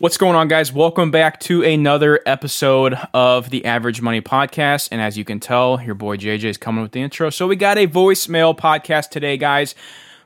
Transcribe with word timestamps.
What's 0.00 0.16
going 0.16 0.34
on, 0.34 0.48
guys? 0.48 0.72
Welcome 0.72 1.10
back 1.10 1.40
to 1.40 1.62
another 1.62 2.20
episode 2.24 2.94
of 3.12 3.50
the 3.50 3.66
Average 3.66 4.00
Money 4.00 4.22
Podcast. 4.22 4.88
And 4.90 4.98
as 4.98 5.18
you 5.18 5.26
can 5.26 5.40
tell, 5.40 5.78
your 5.82 5.94
boy 5.94 6.16
JJ 6.16 6.44
is 6.44 6.56
coming 6.56 6.80
with 6.80 6.92
the 6.92 7.02
intro. 7.02 7.28
So 7.28 7.46
we 7.46 7.54
got 7.54 7.76
a 7.76 7.86
voicemail 7.86 8.56
podcast 8.56 9.10
today, 9.10 9.36
guys. 9.36 9.74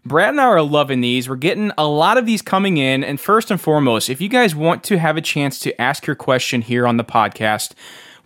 Brad 0.06 0.28
and 0.28 0.40
I 0.40 0.44
are 0.44 0.62
loving 0.62 1.00
these. 1.00 1.28
We're 1.28 1.34
getting 1.34 1.72
a 1.76 1.88
lot 1.88 2.18
of 2.18 2.24
these 2.24 2.40
coming 2.40 2.76
in. 2.76 3.02
And 3.02 3.18
first 3.18 3.50
and 3.50 3.60
foremost, 3.60 4.08
if 4.08 4.20
you 4.20 4.28
guys 4.28 4.54
want 4.54 4.84
to 4.84 4.98
have 5.00 5.16
a 5.16 5.20
chance 5.20 5.58
to 5.58 5.80
ask 5.80 6.06
your 6.06 6.14
question 6.14 6.62
here 6.62 6.86
on 6.86 6.96
the 6.96 7.04
podcast, 7.04 7.72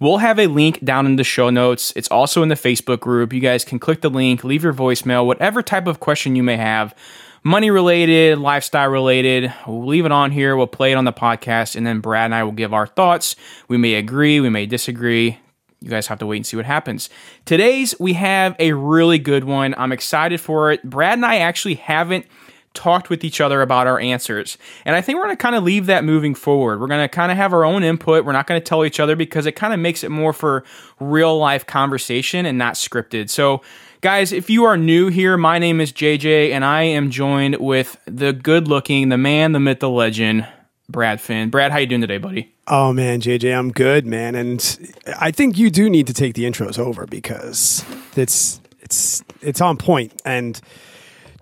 We'll 0.00 0.18
have 0.18 0.38
a 0.38 0.46
link 0.46 0.84
down 0.84 1.06
in 1.06 1.16
the 1.16 1.24
show 1.24 1.50
notes. 1.50 1.92
It's 1.96 2.06
also 2.06 2.44
in 2.44 2.50
the 2.50 2.54
Facebook 2.54 3.00
group. 3.00 3.32
You 3.32 3.40
guys 3.40 3.64
can 3.64 3.80
click 3.80 4.00
the 4.00 4.08
link, 4.08 4.44
leave 4.44 4.62
your 4.62 4.72
voicemail, 4.72 5.26
whatever 5.26 5.60
type 5.60 5.88
of 5.88 5.98
question 5.98 6.36
you 6.36 6.44
may 6.44 6.56
have 6.56 6.94
money 7.43 7.70
related, 7.70 8.39
lifestyle 8.39 8.89
related. 8.89 9.52
We'll 9.66 9.87
leave 9.87 10.05
it 10.05 10.12
on 10.12 10.30
here. 10.30 10.57
We'll 10.57 10.66
play 10.66 10.93
it 10.93 10.96
on 10.96 11.05
the 11.05 11.12
podcast, 11.12 11.77
and 11.77 11.87
then 11.87 12.00
Brad 12.00 12.27
and 12.27 12.34
I 12.34 12.43
will 12.45 12.52
give 12.52 12.75
our 12.75 12.87
thoughts. 12.87 13.37
We 13.69 13.77
may 13.77 13.95
agree, 13.95 14.41
we 14.41 14.51
may 14.51 14.66
disagree. 14.66 15.38
You 15.80 15.91
guys 15.91 16.09
have 16.09 16.19
to 16.19 16.27
wait 16.27 16.38
and 16.38 16.46
see 16.46 16.56
what 16.56 16.66
happens. 16.66 17.09
Today's, 17.45 17.95
we 18.01 18.15
have 18.15 18.56
a 18.59 18.73
really 18.73 19.19
good 19.19 19.45
one. 19.45 19.74
I'm 19.79 19.93
excited 19.93 20.41
for 20.41 20.73
it. 20.73 20.82
Brad 20.82 21.15
and 21.19 21.24
I 21.24 21.37
actually 21.37 21.77
haven't 21.77 22.27
talked 22.74 23.10
with 23.10 23.24
each 23.24 23.41
other 23.41 23.62
about 23.62 23.87
our 23.87 23.98
answers. 23.98 24.59
And 24.84 24.95
I 24.95 25.01
think 25.01 25.16
we're 25.16 25.24
going 25.24 25.37
to 25.37 25.43
kind 25.43 25.57
of 25.57 25.65
leave 25.65 25.87
that 25.87 26.05
moving 26.05 26.34
forward. 26.34 26.80
We're 26.80 26.87
going 26.87 27.02
to 27.02 27.09
kind 27.09 27.32
of 27.32 27.37
have 27.37 27.52
our 27.52 27.65
own 27.65 27.82
input. 27.82 28.24
We're 28.24 28.32
not 28.32 28.46
going 28.46 28.60
to 28.60 28.65
tell 28.65 28.84
each 28.84 29.01
other 29.01 29.16
because 29.16 29.46
it 29.46 29.52
kind 29.52 29.73
of 29.73 29.80
makes 29.80 30.05
it 30.05 30.10
more 30.10 30.32
for 30.32 30.65
real 31.01 31.38
life 31.38 31.66
conversation 31.66 32.46
and 32.46 32.59
not 32.59 32.74
scripted. 32.74 33.30
So, 33.30 33.62
Guys, 34.01 34.30
if 34.30 34.48
you 34.48 34.62
are 34.62 34.77
new 34.77 35.09
here, 35.09 35.37
my 35.37 35.59
name 35.59 35.80
is 35.80 35.93
JJ, 35.93 36.52
and 36.52 36.65
I 36.65 36.83
am 36.83 37.11
joined 37.11 37.57
with 37.57 37.97
the 38.05 38.33
good-looking, 38.33 39.09
the 39.09 39.19
man, 39.19 39.51
the 39.51 39.59
myth, 39.59 39.80
the 39.80 39.91
legend, 39.91 40.47
Brad 40.88 41.21
Finn. 41.21 41.51
Brad, 41.51 41.73
how 41.73 41.79
you 41.79 41.87
doing 41.88 42.02
today, 42.02 42.19
buddy? 42.19 42.55
Oh 42.69 42.93
man, 42.93 43.21
JJ, 43.21 43.59
I'm 43.59 43.73
good, 43.73 44.07
man, 44.07 44.37
and 44.37 44.95
I 45.19 45.32
think 45.32 45.59
you 45.59 45.68
do 45.68 45.90
need 45.90 46.07
to 46.07 46.15
take 46.15 46.35
the 46.35 46.45
intros 46.45 46.79
over 46.79 47.07
because 47.07 47.85
it's 48.15 48.60
it's 48.79 49.24
it's 49.40 49.60
on 49.60 49.77
point. 49.77 50.23
And 50.24 50.60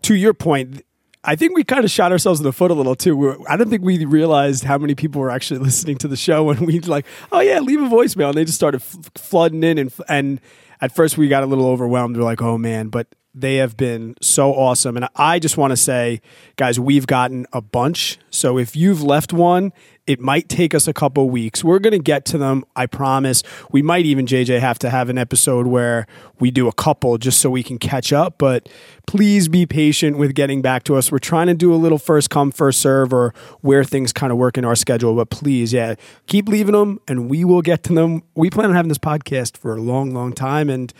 to 0.02 0.14
your 0.14 0.32
point, 0.32 0.82
I 1.24 1.36
think 1.36 1.54
we 1.54 1.62
kind 1.62 1.84
of 1.84 1.90
shot 1.90 2.10
ourselves 2.10 2.40
in 2.40 2.44
the 2.44 2.54
foot 2.54 2.70
a 2.70 2.74
little 2.74 2.94
too. 2.94 3.44
I 3.50 3.58
don't 3.58 3.68
think 3.68 3.82
we 3.82 4.02
realized 4.06 4.64
how 4.64 4.78
many 4.78 4.94
people 4.94 5.20
were 5.20 5.30
actually 5.30 5.60
listening 5.64 5.98
to 5.98 6.08
the 6.08 6.16
show 6.16 6.44
when 6.44 6.64
we 6.64 6.80
like, 6.80 7.04
oh 7.32 7.40
yeah, 7.40 7.60
leave 7.60 7.82
a 7.82 7.86
voicemail, 7.86 8.28
and 8.28 8.38
they 8.38 8.46
just 8.46 8.56
started 8.56 8.80
f- 8.80 9.10
flooding 9.14 9.62
in 9.62 9.76
and 9.76 9.92
and 10.08 10.40
at 10.80 10.94
first 10.94 11.18
we 11.18 11.28
got 11.28 11.42
a 11.42 11.46
little 11.46 11.66
overwhelmed. 11.66 12.16
We're 12.16 12.24
like, 12.24 12.42
oh 12.42 12.58
man, 12.58 12.88
but 12.88 13.08
they 13.36 13.56
have 13.56 13.76
been 13.76 14.16
so 14.22 14.52
awesome. 14.54 14.96
And 14.96 15.08
I 15.14 15.38
just 15.38 15.58
want 15.58 15.70
to 15.72 15.76
say, 15.76 16.22
guys, 16.56 16.80
we've 16.80 17.06
gotten 17.06 17.46
a 17.52 17.60
bunch. 17.60 18.18
So 18.30 18.58
if 18.58 18.74
you've 18.74 19.02
left 19.02 19.30
one, 19.30 19.72
it 20.06 20.20
might 20.20 20.48
take 20.48 20.74
us 20.74 20.88
a 20.88 20.94
couple 20.94 21.28
weeks. 21.28 21.62
We're 21.62 21.80
going 21.80 21.92
to 21.92 21.98
get 21.98 22.24
to 22.26 22.38
them, 22.38 22.64
I 22.74 22.86
promise. 22.86 23.42
We 23.72 23.82
might 23.82 24.06
even, 24.06 24.24
JJ, 24.24 24.60
have 24.60 24.78
to 24.78 24.90
have 24.90 25.10
an 25.10 25.18
episode 25.18 25.66
where 25.66 26.06
we 26.38 26.50
do 26.50 26.66
a 26.66 26.72
couple 26.72 27.18
just 27.18 27.40
so 27.40 27.50
we 27.50 27.62
can 27.62 27.78
catch 27.78 28.10
up. 28.10 28.38
But 28.38 28.70
please 29.06 29.48
be 29.48 29.66
patient 29.66 30.16
with 30.16 30.34
getting 30.34 30.62
back 30.62 30.84
to 30.84 30.96
us. 30.96 31.12
We're 31.12 31.18
trying 31.18 31.48
to 31.48 31.54
do 31.54 31.74
a 31.74 31.76
little 31.76 31.98
first 31.98 32.30
come, 32.30 32.52
first 32.52 32.80
serve 32.80 33.12
or 33.12 33.34
where 33.60 33.84
things 33.84 34.14
kind 34.14 34.32
of 34.32 34.38
work 34.38 34.56
in 34.56 34.64
our 34.64 34.76
schedule. 34.76 35.14
But 35.14 35.28
please, 35.28 35.74
yeah, 35.74 35.96
keep 36.26 36.48
leaving 36.48 36.72
them 36.72 37.00
and 37.06 37.28
we 37.28 37.44
will 37.44 37.62
get 37.62 37.82
to 37.84 37.92
them. 37.92 38.22
We 38.34 38.48
plan 38.48 38.70
on 38.70 38.76
having 38.76 38.88
this 38.88 38.98
podcast 38.98 39.58
for 39.58 39.76
a 39.76 39.80
long, 39.80 40.14
long 40.14 40.32
time. 40.32 40.70
And 40.70 40.94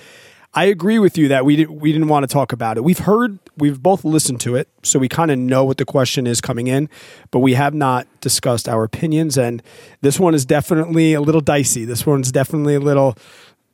I 0.57 0.65
agree 0.65 0.99
with 0.99 1.19
you 1.19 1.29
that 1.29 1.45
we 1.45 1.55
didn't 1.55 1.79
we 1.81 1.93
didn't 1.93 2.09
want 2.09 2.23
to 2.23 2.33
talk 2.33 2.51
about 2.51 2.79
it. 2.79 2.83
We've 2.83 2.99
heard 2.99 3.39
we've 3.59 3.81
both 3.83 4.07
listened 4.07 4.41
to 4.41 4.57
it, 4.57 4.71
so 4.83 4.99
we 4.99 5.07
kind 5.07 5.31
of 5.31 5.39
know 5.39 5.65
what 5.65 5.77
the 5.77 5.85
question 5.85 6.27
is 6.27 6.41
coming 6.41 6.67
in, 6.67 6.89
but 7.31 7.41
we 7.41 7.53
have 7.55 7.75
not 7.75 8.07
discussed 8.23 8.67
our 8.67 8.83
opinions. 8.83 9.37
And 9.37 9.63
this 10.01 10.19
one 10.19 10.35
is 10.35 10.47
definitely 10.47 11.13
a 11.13 11.21
little 11.21 11.43
dicey. 11.43 11.85
This 11.85 12.07
one's 12.07 12.33
definitely 12.33 12.75
a 12.75 12.81
little. 12.81 13.19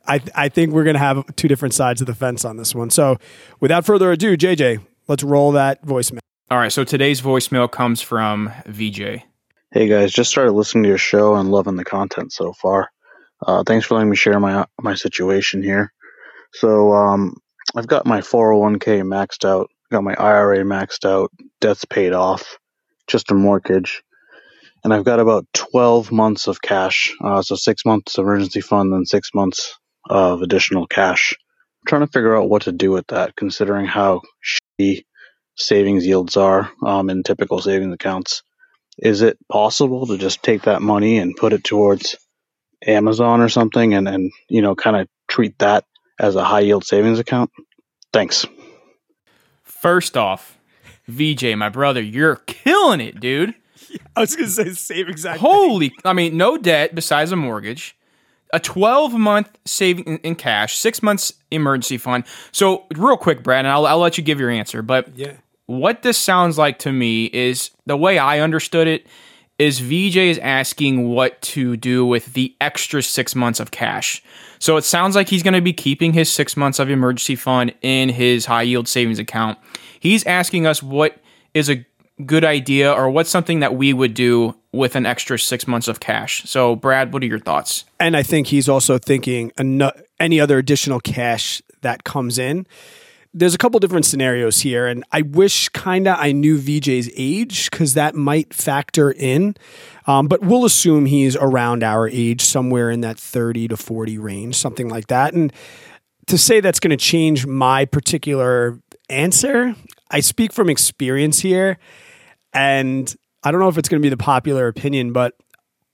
I 0.09 0.21
I 0.35 0.49
think 0.49 0.73
we're 0.73 0.83
gonna 0.83 0.99
have 0.99 1.25
two 1.37 1.47
different 1.47 1.73
sides 1.73 2.01
of 2.01 2.09
the 2.09 2.17
fence 2.17 2.45
on 2.45 2.57
this 2.57 2.75
one. 2.75 2.91
So, 2.91 3.17
without 3.61 3.87
further 3.87 4.11
ado, 4.11 4.37
JJ, 4.37 4.81
let's 5.07 5.23
roll 5.23 5.53
that 5.53 5.87
voicemail. 5.87 6.19
All 6.51 6.59
right. 6.59 6.73
So 6.73 6.83
today's 6.83 7.23
voicemail 7.23 7.71
comes 7.71 8.03
from 8.03 8.51
VJ. 8.67 9.23
Hey 9.71 9.87
guys, 9.89 10.13
just 10.13 10.31
started 10.31 10.53
listening 10.53 10.83
to 10.83 10.89
your 10.89 10.99
show 10.99 11.37
and 11.37 11.53
loving 11.53 11.77
the 11.77 11.85
content 11.85 12.33
so 12.33 12.53
far. 12.53 12.91
Uh, 13.47 13.63
thanks 13.65 13.87
for 13.87 13.95
letting 13.95 14.11
me 14.11 14.17
share 14.17 14.41
my 14.41 14.67
my 14.81 14.95
situation 14.95 15.63
here. 15.63 15.93
So 16.55 16.93
um, 16.93 17.37
I've 17.77 17.89
got 17.89 18.07
my 18.07 18.21
401k 18.21 19.03
maxed 19.03 19.47
out, 19.49 19.71
got 19.93 20.05
my 20.05 20.15
IRA 20.15 20.59
maxed 20.65 21.07
out, 21.09 21.31
debts 21.61 21.85
paid 21.87 22.13
off, 22.13 22.59
just 23.09 23.31
a 23.31 23.35
mortgage, 23.35 24.03
and 24.85 24.95
I've 24.95 25.05
got 25.05 25.21
about 25.21 25.47
12 25.55 26.13
months 26.13 26.49
of 26.49 26.63
cash. 26.63 27.15
Uh, 27.23 27.43
so 27.43 27.55
six 27.57 27.85
months 27.85 28.19
emergency 28.19 28.61
fund, 28.61 28.93
then 28.93 29.05
six 29.07 29.31
months 29.35 29.79
of 30.09 30.43
additional 30.43 30.87
cash. 30.87 31.35
I'm 31.83 31.89
trying 31.89 32.07
to 32.07 32.13
figure 32.13 32.37
out 32.37 32.49
what 32.49 32.63
to 32.63 32.73
do 32.73 32.91
with 32.91 33.07
that, 33.09 33.37
considering 33.37 33.87
how 33.87 34.23
shitty 34.81 35.05
savings 35.57 36.07
yields 36.07 36.37
are 36.37 36.71
um, 36.85 37.11
in 37.11 37.23
typical 37.23 37.61
savings 37.61 37.95
accounts. 37.95 38.43
Is 38.99 39.23
it 39.23 39.39
possible 39.51 40.07
to 40.09 40.19
just 40.19 40.43
take 40.43 40.63
that 40.63 40.83
money 40.83 41.19
and 41.19 41.37
put 41.37 41.53
it 41.55 41.65
towards 41.65 42.17
Amazon 42.87 43.41
or 43.43 43.49
something, 43.51 43.95
and 43.95 44.09
and 44.09 44.33
you 44.49 44.63
know 44.63 44.75
kind 44.77 44.97
of 44.97 45.09
treat 45.29 45.59
that 45.61 45.85
as 46.19 46.37
a 46.37 46.45
high 46.45 46.61
yield 46.61 46.85
savings 46.85 47.19
account? 47.19 47.51
Thanks. 48.13 48.47
First 49.63 50.17
off, 50.17 50.59
VJ, 51.09 51.57
my 51.57 51.69
brother, 51.69 52.01
you're 52.01 52.37
killing 52.47 53.01
it, 53.01 53.21
dude. 53.21 53.55
I 54.17 54.21
was 54.21 54.37
going 54.37 54.49
to 54.49 54.53
say 54.53 54.65
the 54.65 54.75
same 54.75 55.09
exact. 55.09 55.41
Holy, 55.41 55.89
thing. 55.89 55.99
I 56.05 56.13
mean, 56.13 56.37
no 56.37 56.57
debt 56.57 56.95
besides 56.95 57.33
a 57.33 57.37
mortgage, 57.37 57.97
a 58.53 58.61
12 58.61 59.15
month 59.15 59.49
saving 59.65 60.05
in, 60.05 60.19
in, 60.19 60.35
cash, 60.35 60.77
six 60.77 61.03
months 61.03 61.33
emergency 61.51 61.99
fund. 61.99 62.25
So, 62.53 62.85
real 62.95 63.17
quick, 63.17 63.43
Brad, 63.43 63.65
and 63.65 63.69
I'll, 63.69 63.87
I'll 63.87 63.99
let 63.99 64.19
you 64.19 64.25
give 64.25 64.39
your 64.39 64.51
answer. 64.51 64.83
But 64.83 65.17
yeah. 65.17 65.35
what 65.67 66.03
this 66.03 66.19
sounds 66.19 66.59
like 66.59 66.79
to 66.81 66.93
me 66.93 67.27
is 67.27 67.71
the 67.87 67.97
way 67.97 68.19
I 68.19 68.41
understood 68.41 68.87
it 68.87 69.07
is 69.63 69.79
VJ 69.79 70.17
is 70.17 70.39
asking 70.39 71.09
what 71.09 71.41
to 71.43 71.77
do 71.77 72.05
with 72.05 72.35
the 72.35 72.55
extra 72.61 73.01
six 73.01 73.37
months 73.37 73.61
of 73.61 73.71
cash. 73.71 74.23
So 74.59 74.77
it 74.77 74.83
sounds 74.83 75.15
like 75.15 75.29
he's 75.29 75.45
going 75.45 75.55
to 75.55 75.61
be 75.61 75.73
keeping 75.73 76.13
his 76.13 76.31
six 76.31 76.57
months 76.57 76.81
of 76.81 76.91
emergency 76.91 77.37
fund 77.37 77.73
in 77.81 78.09
his 78.09 78.47
high 78.47 78.63
yield 78.63 78.89
savings 78.89 79.21
account. 79.21 79.59
He's 80.01 80.27
asking 80.27 80.67
us 80.67 80.83
what 80.83 81.17
is 81.55 81.71
a 81.71 81.85
good 82.27 82.45
idea 82.45 82.93
or 82.93 83.09
what's 83.09 83.31
something 83.31 83.61
that 83.61 83.77
we 83.77 83.93
would 83.93 84.15
do 84.15 84.57
with 84.73 84.97
an 84.97 85.07
extra 85.07 85.39
six 85.39 85.69
months 85.69 85.87
of 85.87 86.01
cash. 86.01 86.43
So, 86.45 86.75
Brad, 86.75 87.13
what 87.13 87.23
are 87.23 87.27
your 87.27 87.39
thoughts? 87.39 87.85
And 88.01 88.17
I 88.17 88.25
think 88.25 88.49
he's 88.49 88.69
also 88.69 88.99
thinking 88.99 89.53
any 90.19 90.41
other 90.41 90.59
additional 90.59 90.99
cash 90.99 91.63
that 91.83 92.03
comes 92.03 92.37
in 92.37 92.67
there's 93.35 93.55
a 93.55 93.59
couple 93.59 93.81
different 93.81 94.05
scenarios 94.05 94.61
here, 94.61 94.87
and 94.87 95.05
I 95.11 95.23
wish 95.23 95.69
kinda 95.71 96.17
I 96.19 96.33
knew 96.33 96.59
VJ's 96.59 97.11
age 97.17 97.71
because 97.71 97.95
that 97.95 98.15
might 98.15 98.53
factor 98.53 99.11
in. 99.11 99.57
Um, 100.07 100.27
but 100.29 100.43
we'll 100.43 100.65
assume 100.65 101.07
he's 101.07 101.37
around 101.37 101.83
our 101.83 102.09
age, 102.09 102.43
somewhere 102.43 102.91
in 102.91 103.01
that 103.01 103.19
30 103.19 103.69
to 103.69 103.77
40 103.77 104.19
range, 104.19 104.57
something 104.57 104.89
like 104.89 105.07
that. 105.07 105.33
And 105.33 105.53
to 106.27 106.37
say 106.37 106.61
that's 106.61 106.81
going 106.81 106.91
to 106.91 106.97
change 106.97 107.47
my 107.47 107.85
particular 107.85 108.79
answer, 109.09 109.75
I 110.11 110.21
speak 110.21 110.53
from 110.53 110.69
experience 110.69 111.41
here, 111.41 111.79
and 112.53 113.15
I 113.43 113.51
don't 113.51 113.61
know 113.61 113.69
if 113.69 113.79
it's 113.79 113.89
going 113.89 114.01
to 114.01 114.07
be 114.07 114.11
the 114.11 114.17
popular 114.17 114.69
opinion, 114.69 115.13
but 115.13 115.35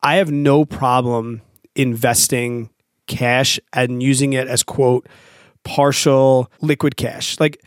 I 0.02 0.16
have 0.16 0.30
no 0.30 0.64
problem 0.64 1.42
investing 1.74 2.70
cash 3.06 3.58
and 3.72 4.02
using 4.02 4.32
it 4.32 4.48
as 4.48 4.62
quote 4.62 5.06
partial 5.68 6.50
liquid 6.62 6.96
cash. 6.96 7.38
Like 7.38 7.62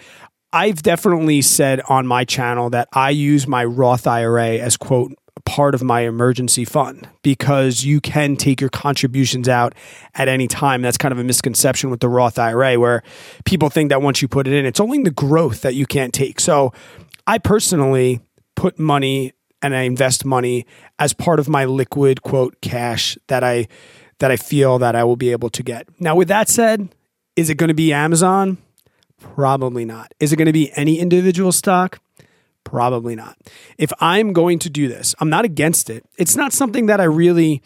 I've 0.52 0.82
definitely 0.82 1.44
said 1.44 1.82
on 1.88 2.08
my 2.08 2.26
channel 2.26 2.72
that 2.72 2.90
I 2.92 3.12
use 3.12 3.48
my 3.48 3.64
Roth 3.64 4.08
IRA 4.08 4.58
as 4.58 4.76
quote 4.76 5.14
part 5.46 5.76
of 5.76 5.84
my 5.84 6.02
emergency 6.02 6.66
fund 6.66 7.08
because 7.22 7.84
you 7.84 8.02
can 8.02 8.36
take 8.36 8.60
your 8.60 8.72
contributions 8.72 9.48
out 9.48 9.76
at 10.16 10.28
any 10.28 10.48
time. 10.48 10.82
That's 10.82 10.98
kind 10.98 11.12
of 11.12 11.20
a 11.20 11.24
misconception 11.24 11.92
with 11.92 12.00
the 12.00 12.10
Roth 12.10 12.40
IRA 12.40 12.80
where 12.80 13.04
people 13.46 13.70
think 13.70 13.90
that 13.90 14.02
once 14.02 14.22
you 14.22 14.28
put 14.28 14.48
it 14.48 14.54
in, 14.54 14.66
it's 14.66 14.80
only 14.80 15.02
the 15.04 15.12
growth 15.12 15.62
that 15.62 15.76
you 15.76 15.86
can't 15.86 16.14
take. 16.14 16.40
So 16.40 16.74
I 17.28 17.38
personally 17.38 18.20
put 18.56 18.80
money 18.80 19.34
and 19.62 19.76
I 19.76 19.82
invest 19.82 20.26
money 20.26 20.66
as 20.98 21.14
part 21.14 21.40
of 21.40 21.48
my 21.48 21.66
liquid 21.66 22.24
quote 22.24 22.60
cash 22.62 23.16
that 23.28 23.44
I 23.44 23.68
that 24.18 24.32
I 24.32 24.38
feel 24.38 24.80
that 24.80 24.96
I 24.96 25.04
will 25.04 25.16
be 25.16 25.32
able 25.32 25.50
to 25.52 25.64
get. 25.64 25.88
Now 26.00 26.16
with 26.16 26.28
that 26.30 26.50
said, 26.50 26.90
is 27.36 27.50
it 27.50 27.56
going 27.56 27.70
to 27.70 27.74
be 27.74 27.94
Amazon? 27.94 28.58
Probably 29.20 29.86
not. 29.86 30.14
Is 30.20 30.34
it 30.34 30.38
going 30.38 30.48
to 30.48 30.54
be 30.54 30.72
any 30.76 31.00
individual 31.00 31.52
stock? 31.52 32.00
Probably 32.64 33.16
not. 33.16 33.38
If 33.78 33.92
I'm 34.00 34.34
going 34.34 34.60
to 34.60 34.70
do 34.70 34.88
this, 34.88 35.16
I'm 35.20 35.30
not 35.30 35.46
against 35.46 35.90
it. 35.90 36.06
It's 36.18 36.36
not 36.36 36.54
something 36.54 36.88
that 36.88 37.02
I 37.02 37.06
really 37.06 37.62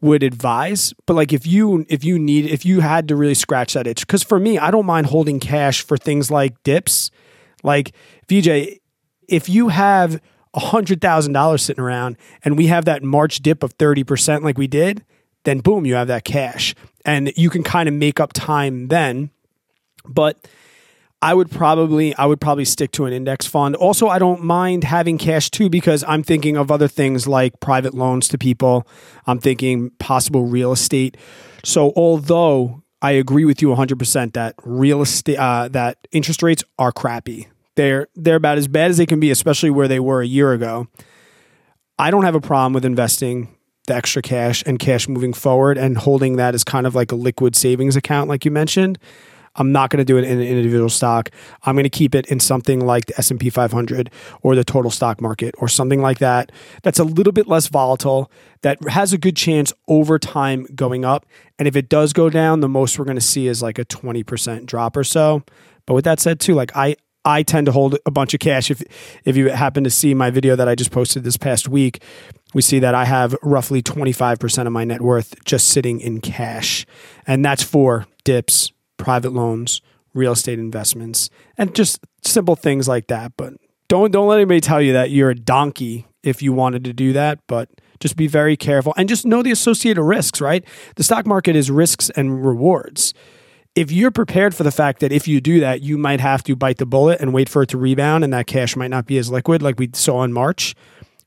would 0.00 0.22
advise, 0.22 0.94
but 1.06 1.14
like 1.14 1.32
if 1.32 1.46
you 1.46 1.84
if 1.88 2.04
you 2.04 2.18
need 2.18 2.46
if 2.46 2.64
you 2.64 2.80
had 2.80 3.08
to 3.08 3.16
really 3.16 3.34
scratch 3.34 3.74
that 3.74 3.86
itch 3.86 4.06
cuz 4.06 4.22
for 4.22 4.38
me, 4.38 4.58
I 4.58 4.70
don't 4.70 4.86
mind 4.86 5.08
holding 5.08 5.40
cash 5.40 5.82
for 5.82 5.96
things 5.96 6.30
like 6.30 6.62
dips. 6.62 7.10
Like 7.62 7.92
VJ, 8.28 8.78
if 9.28 9.48
you 9.48 9.68
have 9.68 10.20
$100,000 10.56 11.60
sitting 11.60 11.82
around 11.82 12.16
and 12.44 12.56
we 12.56 12.66
have 12.68 12.84
that 12.86 13.02
March 13.02 13.40
dip 13.40 13.62
of 13.62 13.76
30% 13.76 14.42
like 14.42 14.58
we 14.58 14.66
did, 14.66 15.04
then 15.44 15.60
boom, 15.60 15.86
you 15.86 15.94
have 15.94 16.08
that 16.08 16.24
cash. 16.24 16.74
And 17.04 17.32
you 17.36 17.50
can 17.50 17.62
kind 17.62 17.88
of 17.88 17.94
make 17.94 18.20
up 18.20 18.32
time 18.32 18.88
then. 18.88 19.30
But 20.04 20.46
I 21.22 21.34
would 21.34 21.50
probably 21.50 22.14
I 22.14 22.26
would 22.26 22.40
probably 22.40 22.64
stick 22.64 22.92
to 22.92 23.04
an 23.04 23.12
index 23.12 23.46
fund. 23.46 23.76
Also, 23.76 24.08
I 24.08 24.18
don't 24.18 24.42
mind 24.42 24.84
having 24.84 25.18
cash 25.18 25.50
too 25.50 25.68
because 25.68 26.02
I'm 26.08 26.22
thinking 26.22 26.56
of 26.56 26.70
other 26.70 26.88
things 26.88 27.26
like 27.26 27.60
private 27.60 27.94
loans 27.94 28.28
to 28.28 28.38
people. 28.38 28.86
I'm 29.26 29.38
thinking 29.38 29.90
possible 29.98 30.44
real 30.44 30.72
estate. 30.72 31.16
So, 31.62 31.92
although 31.94 32.82
I 33.02 33.12
agree 33.12 33.44
with 33.44 33.62
you 33.62 33.68
100% 33.68 34.32
that 34.34 34.54
real 34.62 35.02
estate 35.02 35.36
uh, 35.36 35.68
that 35.68 35.98
interest 36.12 36.42
rates 36.42 36.62
are 36.78 36.92
crappy. 36.92 37.48
They're 37.76 38.08
they're 38.14 38.36
about 38.36 38.58
as 38.58 38.68
bad 38.68 38.90
as 38.90 38.96
they 38.96 39.06
can 39.06 39.20
be, 39.20 39.30
especially 39.30 39.70
where 39.70 39.88
they 39.88 40.00
were 40.00 40.22
a 40.22 40.26
year 40.26 40.52
ago. 40.52 40.88
I 41.98 42.10
don't 42.10 42.24
have 42.24 42.34
a 42.34 42.40
problem 42.40 42.72
with 42.72 42.84
investing 42.84 43.54
the 43.90 43.96
extra 43.96 44.22
cash 44.22 44.62
and 44.66 44.78
cash 44.78 45.08
moving 45.08 45.32
forward 45.32 45.76
and 45.76 45.98
holding 45.98 46.36
that 46.36 46.54
as 46.54 46.64
kind 46.64 46.86
of 46.86 46.94
like 46.94 47.12
a 47.12 47.16
liquid 47.16 47.54
savings 47.54 47.96
account 47.96 48.28
like 48.28 48.44
you 48.44 48.50
mentioned. 48.50 48.98
I'm 49.56 49.72
not 49.72 49.90
going 49.90 49.98
to 49.98 50.04
do 50.04 50.16
it 50.16 50.24
in 50.24 50.40
an 50.40 50.46
individual 50.46 50.88
stock. 50.88 51.30
I'm 51.64 51.74
going 51.74 51.84
to 51.84 51.90
keep 51.90 52.14
it 52.14 52.26
in 52.26 52.38
something 52.38 52.86
like 52.86 53.06
the 53.06 53.18
S&P 53.18 53.50
500 53.50 54.10
or 54.42 54.54
the 54.54 54.62
total 54.62 54.92
stock 54.92 55.20
market 55.20 55.54
or 55.58 55.66
something 55.66 56.00
like 56.00 56.18
that. 56.18 56.52
That's 56.82 57.00
a 57.00 57.04
little 57.04 57.32
bit 57.32 57.48
less 57.48 57.66
volatile. 57.66 58.30
That 58.62 58.78
has 58.88 59.12
a 59.12 59.18
good 59.18 59.36
chance 59.36 59.72
over 59.88 60.18
time 60.18 60.66
going 60.74 61.04
up. 61.04 61.26
And 61.58 61.66
if 61.66 61.74
it 61.74 61.88
does 61.88 62.12
go 62.12 62.30
down, 62.30 62.60
the 62.60 62.68
most 62.68 62.98
we're 62.98 63.04
going 63.04 63.16
to 63.16 63.20
see 63.20 63.48
is 63.48 63.60
like 63.60 63.78
a 63.78 63.84
20% 63.84 64.66
drop 64.66 64.96
or 64.96 65.04
so. 65.04 65.42
But 65.84 65.94
with 65.94 66.04
that 66.04 66.20
said, 66.20 66.38
too, 66.38 66.54
like 66.54 66.76
I 66.76 66.94
I 67.30 67.42
tend 67.42 67.66
to 67.66 67.72
hold 67.72 67.96
a 68.04 68.10
bunch 68.10 68.34
of 68.34 68.40
cash. 68.40 68.70
If 68.70 68.82
if 69.24 69.36
you 69.36 69.50
happen 69.50 69.84
to 69.84 69.90
see 69.90 70.14
my 70.14 70.30
video 70.30 70.56
that 70.56 70.68
I 70.68 70.74
just 70.74 70.90
posted 70.90 71.24
this 71.24 71.36
past 71.36 71.68
week, 71.68 72.02
we 72.54 72.62
see 72.62 72.78
that 72.80 72.94
I 72.94 73.04
have 73.04 73.36
roughly 73.42 73.82
25% 73.82 74.66
of 74.66 74.72
my 74.72 74.84
net 74.84 75.00
worth 75.00 75.44
just 75.44 75.68
sitting 75.68 76.00
in 76.00 76.20
cash. 76.20 76.84
And 77.26 77.44
that's 77.44 77.62
for 77.62 78.06
dips, 78.24 78.72
private 78.96 79.32
loans, 79.32 79.80
real 80.12 80.32
estate 80.32 80.58
investments, 80.58 81.30
and 81.56 81.74
just 81.74 82.00
simple 82.22 82.56
things 82.56 82.88
like 82.88 83.06
that. 83.06 83.32
But 83.36 83.54
don't 83.88 84.10
don't 84.10 84.28
let 84.28 84.36
anybody 84.36 84.60
tell 84.60 84.82
you 84.82 84.92
that 84.94 85.10
you're 85.10 85.30
a 85.30 85.34
donkey 85.34 86.06
if 86.22 86.42
you 86.42 86.52
wanted 86.52 86.84
to 86.84 86.92
do 86.92 87.12
that, 87.12 87.38
but 87.46 87.68
just 88.00 88.16
be 88.16 88.26
very 88.26 88.56
careful 88.56 88.94
and 88.96 89.08
just 89.08 89.26
know 89.26 89.42
the 89.42 89.50
associated 89.50 90.02
risks, 90.02 90.40
right? 90.40 90.64
The 90.96 91.02
stock 91.02 91.26
market 91.26 91.54
is 91.54 91.70
risks 91.70 92.10
and 92.10 92.44
rewards. 92.44 93.14
If 93.74 93.92
you're 93.92 94.10
prepared 94.10 94.54
for 94.54 94.64
the 94.64 94.72
fact 94.72 95.00
that 95.00 95.12
if 95.12 95.28
you 95.28 95.40
do 95.40 95.60
that, 95.60 95.80
you 95.80 95.96
might 95.96 96.20
have 96.20 96.42
to 96.44 96.56
bite 96.56 96.78
the 96.78 96.86
bullet 96.86 97.20
and 97.20 97.32
wait 97.32 97.48
for 97.48 97.62
it 97.62 97.68
to 97.70 97.78
rebound 97.78 98.24
and 98.24 98.32
that 98.32 98.46
cash 98.46 98.74
might 98.74 98.90
not 98.90 99.06
be 99.06 99.16
as 99.16 99.30
liquid 99.30 99.62
like 99.62 99.78
we 99.78 99.90
saw 99.92 100.22
in 100.24 100.32
March. 100.32 100.74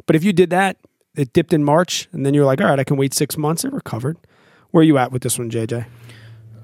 But 0.06 0.16
if 0.16 0.24
you 0.24 0.34
did 0.34 0.50
that, 0.50 0.78
it 1.16 1.32
dipped 1.32 1.54
in 1.54 1.64
March 1.64 2.10
and 2.12 2.26
then 2.26 2.34
you're 2.34 2.46
like, 2.46 2.60
all 2.60 2.68
right, 2.68 2.80
I 2.80 2.84
can 2.84 2.98
wait 2.98 3.14
six 3.14 3.38
months, 3.38 3.64
it 3.64 3.72
recovered. 3.72 4.18
Where 4.72 4.82
are 4.82 4.86
you 4.86 4.98
at 4.98 5.12
with 5.12 5.22
this 5.22 5.38
one, 5.40 5.50
JJ? 5.50 5.86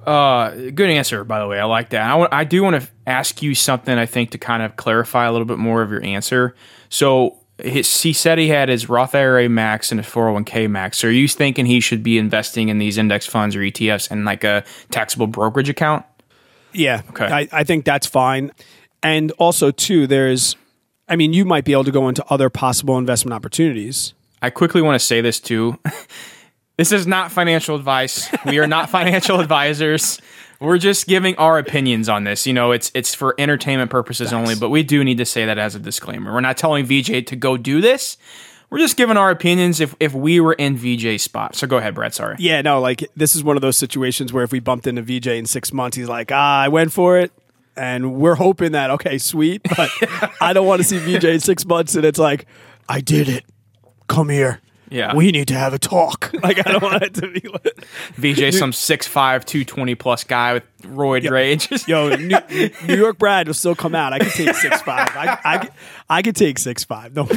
Uh, 0.06 0.72
good 0.72 0.90
answer, 0.90 1.24
by 1.24 1.40
the 1.40 1.48
way. 1.48 1.60
I 1.60 1.66
like 1.66 1.90
that. 1.90 2.02
I, 2.02 2.10
w- 2.10 2.30
I 2.31 2.44
do 2.44 2.64
want 2.64 2.81
to 2.81 2.90
ask 3.06 3.42
you 3.42 3.54
something, 3.54 3.98
I 3.98 4.06
think, 4.06 4.31
to 4.31 4.38
kind 4.38 4.64
of 4.64 4.76
clarify 4.76 5.26
a 5.26 5.31
little 5.31 5.46
bit 5.46 5.60
more 5.60 5.81
of 5.81 5.92
your 5.92 6.04
answer. 6.04 6.56
So, 6.90 7.39
his, 7.62 8.02
he 8.02 8.14
said 8.14 8.38
he 8.38 8.48
had 8.48 8.70
his 8.70 8.90
Roth 8.90 9.16
IRA 9.16 9.50
max 9.50 9.92
and 9.92 10.00
his 10.00 10.12
401k 10.12 10.70
max. 10.70 11.00
So, 11.00 11.08
are 11.08 11.12
you 11.12 11.28
thinking 11.28 11.66
he 11.66 11.80
should 11.80 12.04
be 12.04 12.18
investing 12.18 12.70
in 12.70 12.78
these 12.78 12.98
index 12.98 13.26
funds 13.26 13.56
or 13.56 13.60
ETFs 13.60 14.10
and 14.10 14.26
like 14.26 14.44
a 14.44 14.64
taxable 14.92 15.28
brokerage 15.28 15.70
account? 15.70 16.06
Yeah. 16.74 17.02
Okay. 17.10 17.26
I, 17.26 17.48
I 17.52 17.64
think 17.64 17.86
that's 17.86 18.08
fine. 18.08 18.52
And 19.02 19.32
also, 19.34 19.72
too, 19.72 20.08
there's, 20.08 20.56
I 21.08 21.16
mean, 21.16 21.34
you 21.34 21.46
might 21.46 21.66
be 21.66 21.72
able 21.72 21.86
to 21.86 21.92
go 21.92 22.10
into 22.10 22.26
other 22.30 22.50
possible 22.50 22.98
investment 22.98 23.34
opportunities. 23.34 24.14
I 24.42 24.50
quickly 24.50 24.82
want 24.82 25.00
to 25.00 25.06
say 25.06 25.22
this, 25.22 25.40
too. 25.40 25.80
This 26.80 26.94
is 26.94 27.06
not 27.06 27.30
financial 27.30 27.76
advice. 27.76 28.30
We 28.46 28.58
are 28.60 28.66
not 28.66 28.90
financial 29.00 29.42
advisors. 29.42 30.22
We're 30.60 30.78
just 30.78 31.08
giving 31.08 31.36
our 31.38 31.58
opinions 31.58 32.10
on 32.10 32.26
this. 32.26 32.46
You 32.46 32.54
know, 32.54 32.72
it's 32.72 32.92
it's 32.94 33.16
for 33.16 33.34
entertainment 33.38 33.92
purposes 33.92 34.32
Thanks. 34.32 34.50
only, 34.50 34.60
but 34.60 34.70
we 34.70 34.84
do 34.84 35.04
need 35.04 35.18
to 35.20 35.26
say 35.26 35.46
that 35.46 35.58
as 35.58 35.76
a 35.76 35.80
disclaimer. 35.80 36.34
We're 36.34 36.42
not 36.42 36.58
telling 36.58 36.86
VJ 36.86 37.28
to 37.28 37.36
go 37.36 37.56
do 37.56 37.80
this. 37.80 38.18
We're 38.70 38.80
just 38.80 38.98
giving 38.98 39.18
our 39.18 39.32
opinions 39.32 39.80
if, 39.80 39.96
if 40.00 40.14
we 40.14 40.40
were 40.40 40.54
in 40.54 40.78
VJ's 40.78 41.24
spot. 41.24 41.56
So 41.56 41.66
go 41.66 41.78
ahead, 41.78 41.96
Brett. 41.96 42.14
Sorry. 42.14 42.36
Yeah, 42.38 42.62
no, 42.62 42.80
like 42.80 43.04
this 43.16 43.36
is 43.36 43.44
one 43.44 43.56
of 43.56 43.62
those 43.62 43.78
situations 43.78 44.32
where 44.32 44.44
if 44.44 44.52
we 44.52 44.60
bumped 44.60 44.86
into 44.86 45.02
VJ 45.02 45.28
in 45.28 45.46
six 45.48 45.74
months, 45.74 45.98
he's 45.98 46.10
like, 46.10 46.32
ah, 46.32 46.62
I 46.62 46.68
went 46.68 46.92
for 46.92 47.18
it. 47.18 47.32
And 47.76 48.16
we're 48.16 48.36
hoping 48.36 48.74
that, 48.74 48.92
okay, 48.92 49.18
sweet. 49.18 49.64
But 49.76 49.90
I 50.42 50.54
don't 50.54 50.68
want 50.68 50.82
to 50.82 50.88
see 50.88 51.00
VJ 51.00 51.26
in 51.26 51.40
six 51.40 51.66
months 51.66 51.96
and 51.96 52.06
it's 52.06 52.20
like, 52.20 52.46
I 52.88 53.02
did 53.02 53.28
it. 53.28 53.46
Come 54.08 54.30
here. 54.30 54.62
Yeah. 54.90 55.16
We 55.16 55.32
need 55.32 55.48
to 55.50 55.54
have 55.54 55.74
a 55.74 55.80
talk. 55.80 56.32
Like, 56.40 56.66
I 56.66 56.72
don't 56.72 56.82
want 56.82 57.04
it 57.04 57.14
to 57.16 57.28
be 57.28 57.48
like. 57.48 57.86
VJ, 58.14 58.56
some 58.56 58.72
6'5, 58.72 59.44
220 59.44 59.96
plus 59.96 60.24
guy 60.24 60.54
with 60.54 60.64
roid 60.84 61.24
yo, 61.24 61.32
rage. 61.32 61.70
yo, 61.88 62.16
New, 62.16 62.38
New, 62.88 62.96
York 62.96 63.18
Brad 63.18 63.48
will 63.48 63.54
still 63.54 63.76
come 63.76 63.94
out. 63.94 64.14
I 64.14 64.20
could 64.20 64.32
take 64.32 64.48
6'5. 64.48 64.88
I, 64.88 65.38
I, 65.44 65.70
I 66.10 66.22
could 66.22 66.38
take 66.38 66.58
6'5. 66.58 67.14
No. 67.14 67.28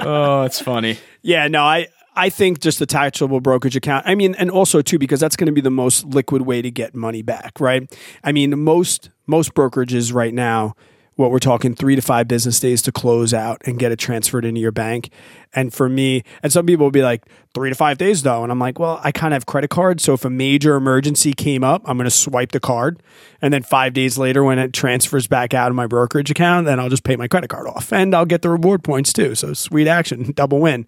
oh, 0.00 0.42
it's 0.42 0.60
funny. 0.60 0.98
Yeah, 1.22 1.46
no, 1.48 1.62
I. 1.62 1.86
I 2.14 2.28
think 2.28 2.60
just 2.60 2.78
the 2.78 2.84
taxable 2.84 3.40
brokerage 3.40 3.74
account. 3.74 4.06
I 4.06 4.14
mean, 4.14 4.34
and 4.34 4.50
also 4.50 4.82
too 4.82 4.98
because 4.98 5.18
that's 5.18 5.34
going 5.34 5.46
to 5.46 5.52
be 5.52 5.62
the 5.62 5.70
most 5.70 6.04
liquid 6.04 6.42
way 6.42 6.60
to 6.60 6.70
get 6.70 6.94
money 6.94 7.22
back, 7.22 7.58
right? 7.58 7.90
I 8.22 8.32
mean, 8.32 8.62
most 8.62 9.08
most 9.26 9.54
brokerages 9.54 10.12
right 10.12 10.34
now 10.34 10.74
what 11.16 11.30
we're 11.30 11.38
talking 11.38 11.74
three 11.74 11.94
to 11.94 12.02
five 12.02 12.26
business 12.26 12.58
days 12.58 12.82
to 12.82 12.92
close 12.92 13.34
out 13.34 13.60
and 13.64 13.78
get 13.78 13.92
it 13.92 13.98
transferred 13.98 14.44
into 14.44 14.60
your 14.60 14.72
bank. 14.72 15.10
And 15.52 15.72
for 15.72 15.88
me, 15.88 16.22
and 16.42 16.52
some 16.52 16.64
people 16.64 16.86
will 16.86 16.90
be 16.90 17.02
like, 17.02 17.24
three 17.54 17.68
to 17.68 17.74
five 17.74 17.98
days 17.98 18.22
though. 18.22 18.42
And 18.42 18.50
I'm 18.50 18.58
like, 18.58 18.78
well, 18.78 19.00
I 19.04 19.12
kind 19.12 19.34
of 19.34 19.36
have 19.36 19.46
credit 19.46 19.68
cards. 19.68 20.02
So 20.02 20.14
if 20.14 20.24
a 20.24 20.30
major 20.30 20.74
emergency 20.74 21.34
came 21.34 21.62
up, 21.62 21.82
I'm 21.84 21.98
going 21.98 22.04
to 22.04 22.10
swipe 22.10 22.52
the 22.52 22.60
card. 22.60 23.02
And 23.42 23.52
then 23.52 23.62
five 23.62 23.92
days 23.92 24.16
later, 24.16 24.42
when 24.42 24.58
it 24.58 24.72
transfers 24.72 25.26
back 25.26 25.52
out 25.52 25.70
of 25.70 25.74
my 25.74 25.86
brokerage 25.86 26.30
account, 26.30 26.66
then 26.66 26.80
I'll 26.80 26.88
just 26.88 27.04
pay 27.04 27.16
my 27.16 27.28
credit 27.28 27.48
card 27.48 27.66
off 27.66 27.92
and 27.92 28.14
I'll 28.14 28.24
get 28.24 28.42
the 28.42 28.50
reward 28.50 28.82
points 28.82 29.12
too. 29.12 29.34
So 29.34 29.52
sweet 29.52 29.88
action, 29.88 30.32
double 30.36 30.60
win 30.60 30.86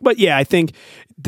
but 0.00 0.18
yeah, 0.18 0.36
I 0.36 0.44
think 0.44 0.72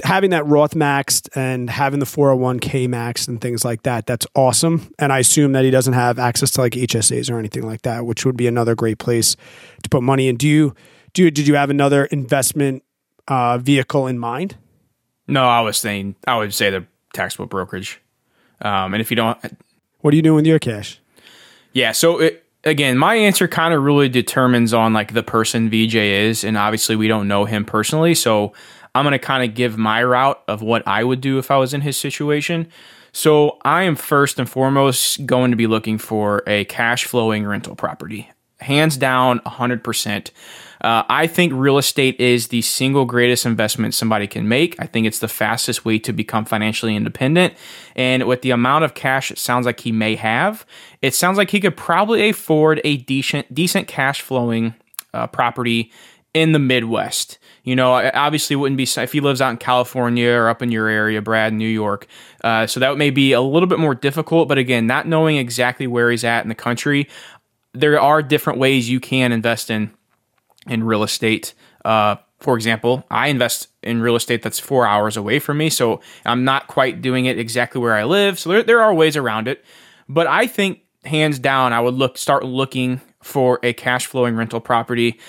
having 0.05 0.31
that 0.31 0.47
Roth 0.47 0.75
maxed 0.75 1.29
and 1.35 1.69
having 1.69 1.99
the 1.99 2.07
401k 2.07 2.89
maxed 2.89 3.29
and 3.29 3.41
things 3.41 3.65
like 3.65 3.83
that, 3.83 4.07
that's 4.07 4.27
awesome. 4.35 4.93
And 4.99 5.13
I 5.13 5.19
assume 5.19 5.53
that 5.53 5.65
he 5.65 5.71
doesn't 5.71 5.95
have 5.95 6.19
access 6.19 6.51
to 6.53 6.61
like 6.61 6.73
HSAs 6.73 7.31
or 7.31 7.39
anything 7.39 7.67
like 7.67 7.83
that, 7.83 8.07
which 8.07 8.25
would 8.25 8.37
be 8.37 8.47
another 8.47 8.75
great 8.75 8.99
place 8.99 9.37
to 9.83 9.89
put 9.89 10.03
money 10.03 10.29
in. 10.29 10.37
Do 10.37 10.49
you, 10.49 10.75
do 11.13 11.25
you, 11.25 11.31
did 11.31 11.49
you 11.49 11.57
have 11.57 11.71
another 11.71 12.05
investment 12.07 12.85
uh, 13.27 13.59
vehicle 13.59 14.07
in 14.07 14.19
mind? 14.19 14.57
No, 15.27 15.45
I 15.47 15.61
was 15.61 15.77
saying, 15.77 16.17
I 16.27 16.39
would 16.39 16.55
say 16.55 16.71
the 16.71 16.87
taxable 17.13 17.47
brokerage. 17.47 18.01
Um, 18.61 18.95
and 18.95 19.01
if 19.01 19.11
you 19.11 19.17
don't, 19.17 19.39
what 20.01 20.15
are 20.15 20.17
you 20.17 20.23
doing 20.23 20.37
with 20.37 20.47
your 20.47 20.59
cash? 20.59 21.01
Yeah. 21.73 21.93
So 21.93 22.21
it, 22.21 22.45
again, 22.65 22.99
my 22.99 23.15
answer 23.15 23.49
kind 23.49 23.75
of 23.75 23.83
really 23.83 24.09
determines 24.09 24.75
on 24.75 24.93
like 24.93 25.15
the 25.15 25.23
person 25.23 25.71
VJ 25.71 25.95
is, 25.97 26.45
and 26.45 26.57
obviously 26.57 26.97
we 26.97 27.09
don't 27.09 27.29
know 27.29 27.45
him 27.45 27.65
personally, 27.65 28.15
so 28.15 28.53
I'm 28.95 29.05
gonna 29.05 29.19
kind 29.19 29.49
of 29.49 29.55
give 29.55 29.79
my 29.79 30.03
route 30.03 30.43
of 30.49 30.63
what 30.63 30.87
I 30.87 31.05
would 31.05 31.21
do 31.21 31.39
if 31.39 31.51
I 31.51 31.57
was 31.57 31.75
in 31.75 31.81
his 31.81 31.97
situation. 31.97 32.69
So 33.13 33.59
I 33.65 33.83
am 33.85 33.97
first 33.97 34.39
and 34.39 34.49
foremost 34.49 35.27
going 35.27 35.51
to 35.51 35.57
be 35.57 35.67
looking 35.67 35.99
for 35.99 36.43
a 36.47 36.65
cash 36.67 37.05
flowing 37.05 37.45
rental 37.45 37.75
property, 37.75 38.31
hands 38.61 38.97
down, 38.97 39.41
100%. 39.41 40.31
Uh, 40.81 41.03
I 41.09 41.27
think 41.27 41.53
real 41.53 41.77
estate 41.77 42.19
is 42.21 42.49
the 42.49 42.63
single 42.63 43.05
greatest 43.05 43.45
investment 43.45 43.95
somebody 43.95 44.27
can 44.27 44.49
make. 44.49 44.81
I 44.81 44.87
think 44.87 45.07
it's 45.07 45.19
the 45.19 45.29
fastest 45.29 45.85
way 45.85 45.99
to 45.99 46.13
become 46.13 46.45
financially 46.45 46.97
independent. 46.97 47.55
And 47.97 48.27
with 48.27 48.43
the 48.43 48.51
amount 48.53 48.85
of 48.85 48.95
cash 48.95 49.31
it 49.31 49.39
sounds 49.39 49.67
like 49.67 49.81
he 49.81 49.93
may 49.93 50.15
have, 50.15 50.65
it 51.03 51.15
sounds 51.15 51.37
like 51.37 51.51
he 51.51 51.61
could 51.61 51.77
probably 51.77 52.31
afford 52.31 52.81
a 52.85 52.97
decent, 52.99 53.53
decent 53.53 53.89
cash 53.89 54.23
flowing 54.23 54.75
uh, 55.13 55.27
property 55.27 55.91
in 56.33 56.53
the 56.53 56.59
Midwest. 56.59 57.39
You 57.71 57.77
know, 57.77 57.95
obviously 57.95 58.57
wouldn't 58.57 58.79
be 58.79 58.83
if 59.01 59.13
he 59.13 59.21
lives 59.21 59.41
out 59.41 59.51
in 59.51 59.57
California 59.57 60.29
or 60.29 60.49
up 60.49 60.61
in 60.61 60.73
your 60.73 60.89
area, 60.89 61.23
Brad, 61.23 61.53
New 61.53 61.69
York. 61.69 62.09
Uh, 62.43 62.67
so 62.67 62.81
that 62.81 62.99
may 62.99 63.11
be 63.11 63.31
a 63.31 63.41
little 63.41 63.69
bit 63.69 63.79
more 63.79 63.95
difficult. 63.95 64.49
But 64.49 64.59
again, 64.59 64.89
not 64.89 65.07
knowing 65.07 65.37
exactly 65.37 65.87
where 65.87 66.11
he's 66.11 66.25
at 66.25 66.43
in 66.43 66.49
the 66.49 66.57
country, 66.57 67.09
there 67.73 68.01
are 68.01 68.25
different 68.25 68.59
ways 68.59 68.91
you 68.91 68.99
can 68.99 69.31
invest 69.31 69.71
in 69.71 69.93
in 70.67 70.83
real 70.83 71.05
estate. 71.05 71.55
Uh, 71.85 72.17
for 72.41 72.57
example, 72.57 73.05
I 73.09 73.29
invest 73.29 73.69
in 73.85 74.03
real 74.03 74.17
estate 74.17 74.43
that's 74.43 74.59
four 74.59 74.85
hours 74.85 75.17
away 75.17 75.39
from 75.39 75.59
me, 75.59 75.71
so 75.71 76.01
I'm 76.27 76.43
not 76.43 76.67
quite 76.67 77.01
doing 77.01 77.27
it 77.27 77.39
exactly 77.39 77.81
where 77.81 77.95
I 77.95 78.03
live. 78.03 78.37
So 78.41 78.49
there, 78.49 78.63
there 78.65 78.83
are 78.83 78.93
ways 78.93 79.17
around 79.17 79.47
it, 79.47 79.65
but 80.09 80.27
I 80.27 80.49
think 80.49 80.81
hands 81.05 81.39
down, 81.39 81.73
I 81.73 81.79
would 81.79 81.95
look 81.95 82.19
start 82.19 82.45
looking 82.45 83.01
for 83.23 83.61
a 83.63 83.73
cash 83.75 84.07
flowing 84.07 84.35
rental 84.35 84.61
property. 84.61 85.21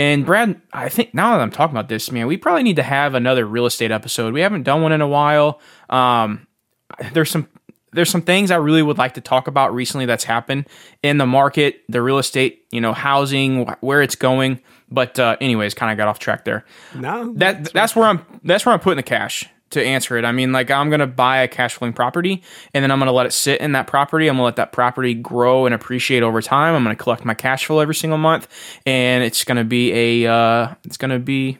And 0.00 0.24
Brad, 0.24 0.58
I 0.72 0.88
think 0.88 1.12
now 1.12 1.36
that 1.36 1.42
I'm 1.42 1.50
talking 1.50 1.76
about 1.76 1.90
this, 1.90 2.10
man, 2.10 2.26
we 2.26 2.38
probably 2.38 2.62
need 2.62 2.76
to 2.76 2.82
have 2.82 3.14
another 3.14 3.44
real 3.44 3.66
estate 3.66 3.90
episode. 3.90 4.32
We 4.32 4.40
haven't 4.40 4.62
done 4.62 4.80
one 4.80 4.92
in 4.92 5.02
a 5.02 5.06
while. 5.06 5.60
Um, 5.90 6.46
there's 7.12 7.30
some 7.30 7.48
there's 7.92 8.08
some 8.08 8.22
things 8.22 8.50
I 8.50 8.56
really 8.56 8.80
would 8.82 8.96
like 8.96 9.12
to 9.14 9.20
talk 9.20 9.46
about 9.46 9.74
recently 9.74 10.06
that's 10.06 10.24
happened 10.24 10.68
in 11.02 11.18
the 11.18 11.26
market, 11.26 11.82
the 11.90 12.00
real 12.00 12.16
estate, 12.16 12.64
you 12.70 12.80
know, 12.80 12.94
housing, 12.94 13.66
wh- 13.66 13.82
where 13.82 14.00
it's 14.00 14.14
going. 14.14 14.62
But 14.90 15.18
uh, 15.18 15.36
anyways, 15.38 15.74
kind 15.74 15.92
of 15.92 15.98
got 15.98 16.08
off 16.08 16.18
track 16.18 16.46
there. 16.46 16.64
No, 16.94 17.34
That 17.34 17.70
that's 17.74 17.94
where 17.94 18.06
I'm 18.06 18.24
that's 18.42 18.64
where 18.64 18.72
I'm 18.72 18.80
putting 18.80 18.96
the 18.96 19.02
cash 19.02 19.44
to 19.70 19.84
answer 19.84 20.16
it. 20.18 20.24
I 20.24 20.32
mean, 20.32 20.52
like 20.52 20.70
I'm 20.70 20.90
gonna 20.90 21.06
buy 21.06 21.38
a 21.38 21.48
cash 21.48 21.74
flowing 21.74 21.92
property 21.92 22.42
and 22.74 22.82
then 22.82 22.90
I'm 22.90 22.98
gonna 22.98 23.12
let 23.12 23.26
it 23.26 23.32
sit 23.32 23.60
in 23.60 23.72
that 23.72 23.86
property. 23.86 24.28
I'm 24.28 24.34
gonna 24.34 24.44
let 24.44 24.56
that 24.56 24.72
property 24.72 25.14
grow 25.14 25.66
and 25.66 25.74
appreciate 25.74 26.22
over 26.22 26.42
time. 26.42 26.74
I'm 26.74 26.82
gonna 26.82 26.96
collect 26.96 27.24
my 27.24 27.34
cash 27.34 27.66
flow 27.66 27.80
every 27.80 27.94
single 27.94 28.18
month, 28.18 28.48
and 28.86 29.24
it's 29.24 29.44
gonna 29.44 29.64
be 29.64 30.24
a 30.24 30.32
uh, 30.32 30.74
it's 30.84 30.96
gonna 30.96 31.18
be 31.18 31.58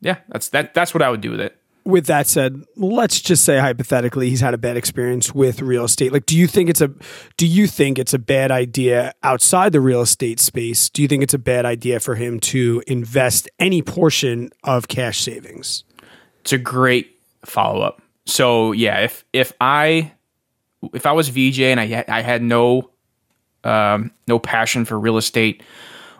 yeah. 0.00 0.16
That's 0.28 0.48
that 0.50 0.74
that's 0.74 0.94
what 0.94 1.02
I 1.02 1.10
would 1.10 1.20
do 1.20 1.30
with 1.30 1.40
it. 1.40 1.56
with 1.84 2.06
that 2.06 2.26
said, 2.26 2.64
let's 2.76 3.20
just 3.20 3.44
say 3.44 3.58
hypothetically 3.58 4.30
he's 4.30 4.40
had 4.40 4.54
a 4.54 4.58
bad 4.58 4.76
experience 4.76 5.34
with 5.34 5.60
real 5.60 5.84
estate. 5.84 6.12
Like, 6.12 6.24
do 6.26 6.36
you 6.36 6.46
think 6.46 6.70
it's 6.70 6.80
a 6.80 6.90
do 7.36 7.46
you 7.46 7.66
think 7.66 7.98
it's 7.98 8.14
a 8.14 8.18
bad 8.18 8.50
idea 8.50 9.12
outside 9.22 9.72
the 9.72 9.80
real 9.80 10.00
estate 10.00 10.40
space? 10.40 10.88
Do 10.88 11.02
you 11.02 11.08
think 11.08 11.22
it's 11.22 11.34
a 11.34 11.38
bad 11.38 11.66
idea 11.66 12.00
for 12.00 12.14
him 12.14 12.40
to 12.40 12.82
invest 12.86 13.50
any 13.58 13.82
portion 13.82 14.50
of 14.62 14.88
cash 14.88 15.20
savings? 15.20 15.84
It's 16.40 16.52
a 16.52 16.58
great 16.58 17.13
follow 17.44 17.80
up. 17.80 18.02
So 18.26 18.72
yeah, 18.72 19.00
if 19.00 19.24
if 19.32 19.52
I 19.60 20.12
if 20.92 21.06
I 21.06 21.12
was 21.12 21.28
VJ 21.28 21.60
and 21.60 21.80
I 21.80 21.86
had, 21.86 22.08
I 22.08 22.22
had 22.22 22.42
no 22.42 22.90
um, 23.64 24.10
no 24.26 24.38
passion 24.38 24.84
for 24.84 24.98
real 24.98 25.16
estate 25.16 25.62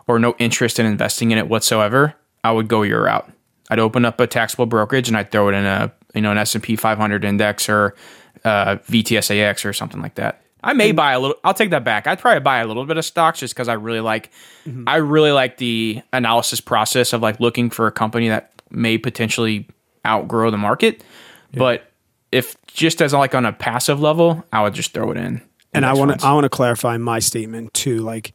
or 0.07 0.19
no 0.19 0.35
interest 0.39 0.79
in 0.79 0.85
investing 0.85 1.31
in 1.31 1.37
it 1.37 1.47
whatsoever, 1.47 2.15
I 2.43 2.51
would 2.51 2.67
go 2.67 2.83
your 2.83 3.03
route. 3.03 3.31
I'd 3.69 3.79
open 3.79 4.05
up 4.05 4.19
a 4.19 4.27
taxable 4.27 4.67
brokerage 4.67 5.07
and 5.07 5.17
I'd 5.17 5.31
throw 5.31 5.49
it 5.49 5.53
in 5.53 5.65
a 5.65 5.91
you 6.13 6.21
know 6.21 6.31
an 6.31 6.37
S 6.37 6.55
and 6.55 6.63
P 6.63 6.75
500 6.75 7.25
index 7.25 7.67
or 7.69 7.95
uh, 8.43 8.77
VTSAX 8.87 9.65
or 9.65 9.73
something 9.73 10.01
like 10.01 10.15
that. 10.15 10.41
I 10.63 10.73
may 10.73 10.91
buy 10.93 11.13
a 11.13 11.19
little. 11.19 11.37
I'll 11.43 11.53
take 11.53 11.69
that 11.69 11.83
back. 11.83 12.07
I'd 12.07 12.17
probably 12.17 12.39
buy 12.39 12.59
a 12.59 12.67
little 12.67 12.85
bit 12.85 12.97
of 12.97 13.05
stocks 13.05 13.39
just 13.39 13.53
because 13.53 13.67
I 13.67 13.73
really 13.73 13.99
like. 13.99 14.31
I 14.87 14.95
really 14.95 15.31
like 15.31 15.57
the 15.57 16.01
analysis 16.11 16.59
process 16.59 17.13
of 17.13 17.21
like 17.21 17.39
looking 17.39 17.69
for 17.69 17.85
a 17.85 17.91
company 17.91 18.29
that 18.29 18.51
may 18.71 18.97
potentially 18.97 19.67
outgrow 20.05 20.51
the 20.51 20.57
market. 20.57 21.03
But 21.53 21.89
if 22.31 22.55
just 22.67 23.01
as 23.01 23.13
like 23.13 23.33
on 23.33 23.45
a 23.45 23.53
passive 23.53 23.99
level, 24.01 24.43
I 24.51 24.61
would 24.63 24.73
just 24.73 24.93
throw 24.93 25.11
it 25.11 25.17
in. 25.17 25.41
And 25.73 25.85
I 25.85 25.93
want 25.93 26.19
to 26.19 26.25
I 26.25 26.33
want 26.33 26.43
to 26.45 26.49
clarify 26.49 26.97
my 26.97 27.19
statement 27.19 27.73
too. 27.73 27.97
Like, 27.99 28.33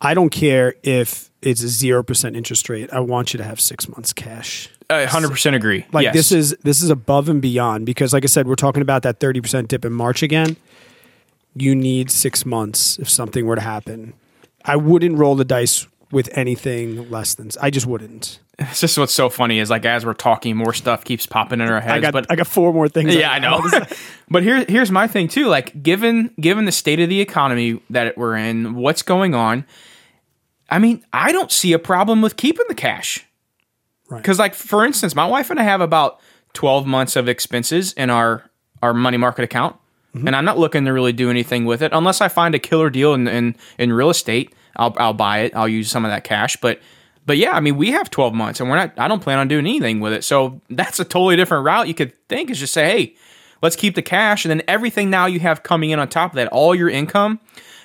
I 0.00 0.14
don't 0.14 0.30
care 0.30 0.74
if 0.82 1.30
it's 1.42 1.62
a 1.62 1.68
zero 1.68 2.02
percent 2.02 2.36
interest 2.36 2.68
rate. 2.68 2.90
I 2.92 3.00
want 3.00 3.32
you 3.34 3.38
to 3.38 3.44
have 3.44 3.60
six 3.60 3.88
months 3.88 4.12
cash. 4.12 4.70
I 4.90 5.04
100% 5.04 5.54
agree. 5.54 5.84
Like 5.92 6.04
Yes. 6.04 6.14
this 6.14 6.32
is 6.32 6.56
this 6.62 6.82
is 6.82 6.88
above 6.88 7.28
and 7.28 7.42
beyond 7.42 7.84
because, 7.84 8.14
like 8.14 8.24
I 8.24 8.26
said, 8.26 8.46
we're 8.48 8.54
talking 8.54 8.80
about 8.80 9.02
that 9.02 9.20
thirty 9.20 9.40
percent 9.40 9.68
dip 9.68 9.84
in 9.84 9.92
March 9.92 10.22
again. 10.22 10.56
You 11.54 11.74
need 11.74 12.10
six 12.10 12.46
months 12.46 12.98
if 12.98 13.08
something 13.10 13.44
were 13.44 13.56
to 13.56 13.60
happen. 13.62 14.14
I 14.64 14.76
wouldn't 14.76 15.18
roll 15.18 15.34
the 15.34 15.44
dice 15.44 15.86
with 16.10 16.30
anything 16.36 17.10
less 17.10 17.34
than. 17.34 17.50
I 17.60 17.68
just 17.70 17.86
wouldn't. 17.86 18.38
It's 18.60 18.80
just 18.80 18.98
what's 18.98 19.14
so 19.14 19.28
funny 19.28 19.60
is 19.60 19.70
like 19.70 19.84
as 19.84 20.04
we're 20.04 20.14
talking, 20.14 20.56
more 20.56 20.72
stuff 20.72 21.04
keeps 21.04 21.26
popping 21.26 21.60
in 21.60 21.68
our 21.68 21.80
heads. 21.80 21.92
I 21.92 22.00
got 22.00 22.12
but 22.12 22.26
I 22.28 22.34
got 22.34 22.48
four 22.48 22.72
more 22.72 22.88
things. 22.88 23.14
yeah, 23.14 23.30
I 23.30 23.38
know. 23.38 23.60
but 24.28 24.42
here, 24.42 24.64
here's 24.68 24.90
my 24.90 25.06
thing 25.06 25.28
too. 25.28 25.46
Like, 25.46 25.80
given 25.80 26.34
given 26.40 26.64
the 26.64 26.72
state 26.72 26.98
of 26.98 27.08
the 27.08 27.20
economy 27.20 27.80
that 27.90 28.18
we're 28.18 28.36
in, 28.36 28.74
what's 28.74 29.02
going 29.02 29.34
on? 29.34 29.64
I 30.68 30.80
mean, 30.80 31.04
I 31.12 31.30
don't 31.30 31.52
see 31.52 31.72
a 31.72 31.78
problem 31.78 32.20
with 32.20 32.36
keeping 32.36 32.66
the 32.68 32.74
cash. 32.74 33.24
Right. 34.10 34.18
Because, 34.18 34.38
like, 34.38 34.54
for 34.54 34.84
instance, 34.84 35.14
my 35.14 35.26
wife 35.26 35.50
and 35.50 35.60
I 35.60 35.62
have 35.62 35.80
about 35.80 36.18
twelve 36.52 36.84
months 36.84 37.14
of 37.14 37.28
expenses 37.28 37.92
in 37.92 38.10
our 38.10 38.50
our 38.82 38.92
money 38.92 39.18
market 39.18 39.44
account, 39.44 39.76
mm-hmm. 40.16 40.26
and 40.26 40.34
I'm 40.34 40.44
not 40.44 40.58
looking 40.58 40.84
to 40.86 40.92
really 40.92 41.12
do 41.12 41.30
anything 41.30 41.64
with 41.64 41.80
it 41.80 41.92
unless 41.92 42.20
I 42.20 42.26
find 42.26 42.56
a 42.56 42.58
killer 42.58 42.90
deal 42.90 43.14
in 43.14 43.28
in, 43.28 43.54
in 43.78 43.92
real 43.92 44.10
estate. 44.10 44.52
I'll 44.74 44.96
I'll 44.98 45.14
buy 45.14 45.40
it. 45.40 45.54
I'll 45.54 45.68
use 45.68 45.88
some 45.88 46.04
of 46.04 46.10
that 46.10 46.24
cash, 46.24 46.56
but. 46.56 46.80
But 47.28 47.36
yeah, 47.36 47.52
I 47.52 47.60
mean, 47.60 47.76
we 47.76 47.90
have 47.90 48.08
12 48.08 48.32
months 48.32 48.58
and 48.58 48.70
we're 48.70 48.76
not, 48.76 48.98
I 48.98 49.06
don't 49.06 49.22
plan 49.22 49.38
on 49.38 49.48
doing 49.48 49.66
anything 49.66 50.00
with 50.00 50.14
it. 50.14 50.24
So 50.24 50.62
that's 50.70 50.98
a 50.98 51.04
totally 51.04 51.36
different 51.36 51.66
route 51.66 51.86
you 51.86 51.92
could 51.92 52.14
think 52.26 52.48
is 52.48 52.58
just 52.58 52.72
say, 52.72 52.86
hey, 52.86 53.16
let's 53.60 53.76
keep 53.76 53.94
the 53.94 54.00
cash. 54.00 54.46
And 54.46 54.50
then 54.50 54.62
everything 54.66 55.10
now 55.10 55.26
you 55.26 55.38
have 55.40 55.62
coming 55.62 55.90
in 55.90 55.98
on 55.98 56.08
top 56.08 56.32
of 56.32 56.36
that, 56.36 56.48
all 56.48 56.74
your 56.74 56.88
income, 56.88 57.38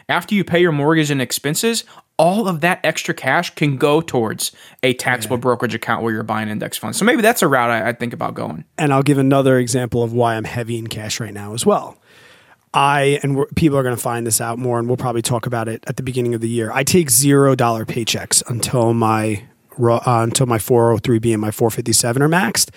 after 0.07 0.33
you 0.33 0.45
pay 0.45 0.61
your 0.61 0.71
mortgage 0.71 1.11
and 1.11 1.21
expenses, 1.21 1.83
all 2.17 2.47
of 2.47 2.61
that 2.61 2.79
extra 2.85 3.13
cash 3.13 3.53
can 3.53 3.75
go 3.75 3.99
towards 3.99 4.53
a 4.81 4.93
taxable 4.93 5.37
brokerage 5.37 5.75
account 5.75 6.03
where 6.03 6.13
you're 6.13 6.23
buying 6.23 6.47
index 6.47 6.77
funds. 6.77 6.97
So 6.97 7.03
maybe 7.03 7.21
that's 7.21 7.41
a 7.41 7.47
route 7.49 7.69
I, 7.69 7.89
I 7.89 7.91
think 7.91 8.13
about 8.13 8.35
going. 8.35 8.63
and 8.77 8.93
I'll 8.93 9.03
give 9.03 9.17
another 9.17 9.57
example 9.57 10.03
of 10.03 10.13
why 10.13 10.35
I'm 10.35 10.45
heavy 10.45 10.77
in 10.77 10.87
cash 10.87 11.19
right 11.19 11.33
now 11.33 11.53
as 11.53 11.65
well. 11.65 11.97
I 12.73 13.19
and 13.21 13.45
people 13.55 13.77
are 13.77 13.83
going 13.83 13.95
to 13.95 14.01
find 14.01 14.25
this 14.25 14.41
out 14.41 14.57
more, 14.57 14.79
and 14.79 14.87
we'll 14.87 14.97
probably 14.97 15.21
talk 15.21 15.45
about 15.45 15.67
it 15.67 15.83
at 15.87 15.97
the 15.97 16.03
beginning 16.03 16.33
of 16.33 16.41
the 16.41 16.49
year. 16.49 16.71
I 16.71 16.83
take 16.83 17.09
zero 17.09 17.55
dollar 17.55 17.85
paychecks 17.85 18.41
until 18.49 18.93
my 18.93 19.43
uh, 19.79 19.99
until 20.05 20.45
my 20.45 20.57
403b 20.57 21.31
and 21.31 21.41
my 21.41 21.51
457 21.51 22.21
are 22.21 22.29
maxed. 22.29 22.69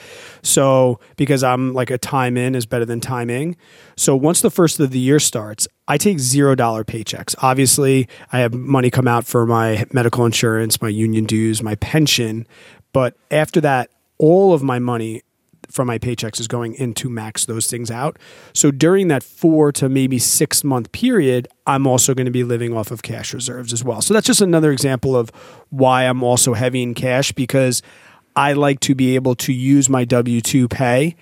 So 0.42 0.98
because 1.16 1.42
I'm 1.44 1.74
like 1.74 1.90
a 1.90 1.98
time 1.98 2.36
in 2.36 2.54
is 2.54 2.66
better 2.66 2.84
than 2.84 3.00
timing. 3.00 3.56
So 3.96 4.16
once 4.16 4.40
the 4.40 4.50
first 4.50 4.80
of 4.80 4.90
the 4.90 4.98
year 4.98 5.18
starts, 5.18 5.68
I 5.88 5.98
take 5.98 6.18
zero 6.18 6.54
dollar 6.54 6.84
paychecks. 6.84 7.34
Obviously, 7.38 8.08
I 8.32 8.38
have 8.40 8.54
money 8.54 8.90
come 8.90 9.08
out 9.08 9.26
for 9.26 9.46
my 9.46 9.84
medical 9.92 10.24
insurance, 10.24 10.80
my 10.80 10.88
union 10.88 11.24
dues, 11.24 11.62
my 11.62 11.74
pension, 11.76 12.46
but 12.92 13.16
after 13.30 13.60
that, 13.60 13.90
all 14.18 14.54
of 14.54 14.62
my 14.62 14.78
money 14.78 15.22
from 15.70 15.86
my 15.86 15.98
paychecks 15.98 16.40
is 16.40 16.48
going 16.48 16.74
in 16.74 16.94
to 16.94 17.08
max 17.08 17.46
those 17.46 17.66
things 17.66 17.90
out. 17.90 18.18
So 18.52 18.70
during 18.70 19.08
that 19.08 19.22
four 19.22 19.72
to 19.72 19.88
maybe 19.88 20.18
six 20.18 20.64
month 20.64 20.92
period, 20.92 21.48
I'm 21.66 21.86
also 21.86 22.14
going 22.14 22.26
to 22.26 22.32
be 22.32 22.44
living 22.44 22.76
off 22.76 22.90
of 22.90 23.02
cash 23.02 23.34
reserves 23.34 23.72
as 23.72 23.84
well. 23.84 24.00
So 24.00 24.14
that's 24.14 24.26
just 24.26 24.40
another 24.40 24.72
example 24.72 25.16
of 25.16 25.30
why 25.70 26.04
I'm 26.04 26.22
also 26.22 26.54
heavy 26.54 26.82
in 26.82 26.94
cash 26.94 27.32
because 27.32 27.82
I 28.34 28.52
like 28.52 28.80
to 28.80 28.94
be 28.94 29.14
able 29.14 29.34
to 29.36 29.52
use 29.52 29.88
my 29.88 30.04
W 30.04 30.40
2 30.40 30.68
pay 30.68 31.16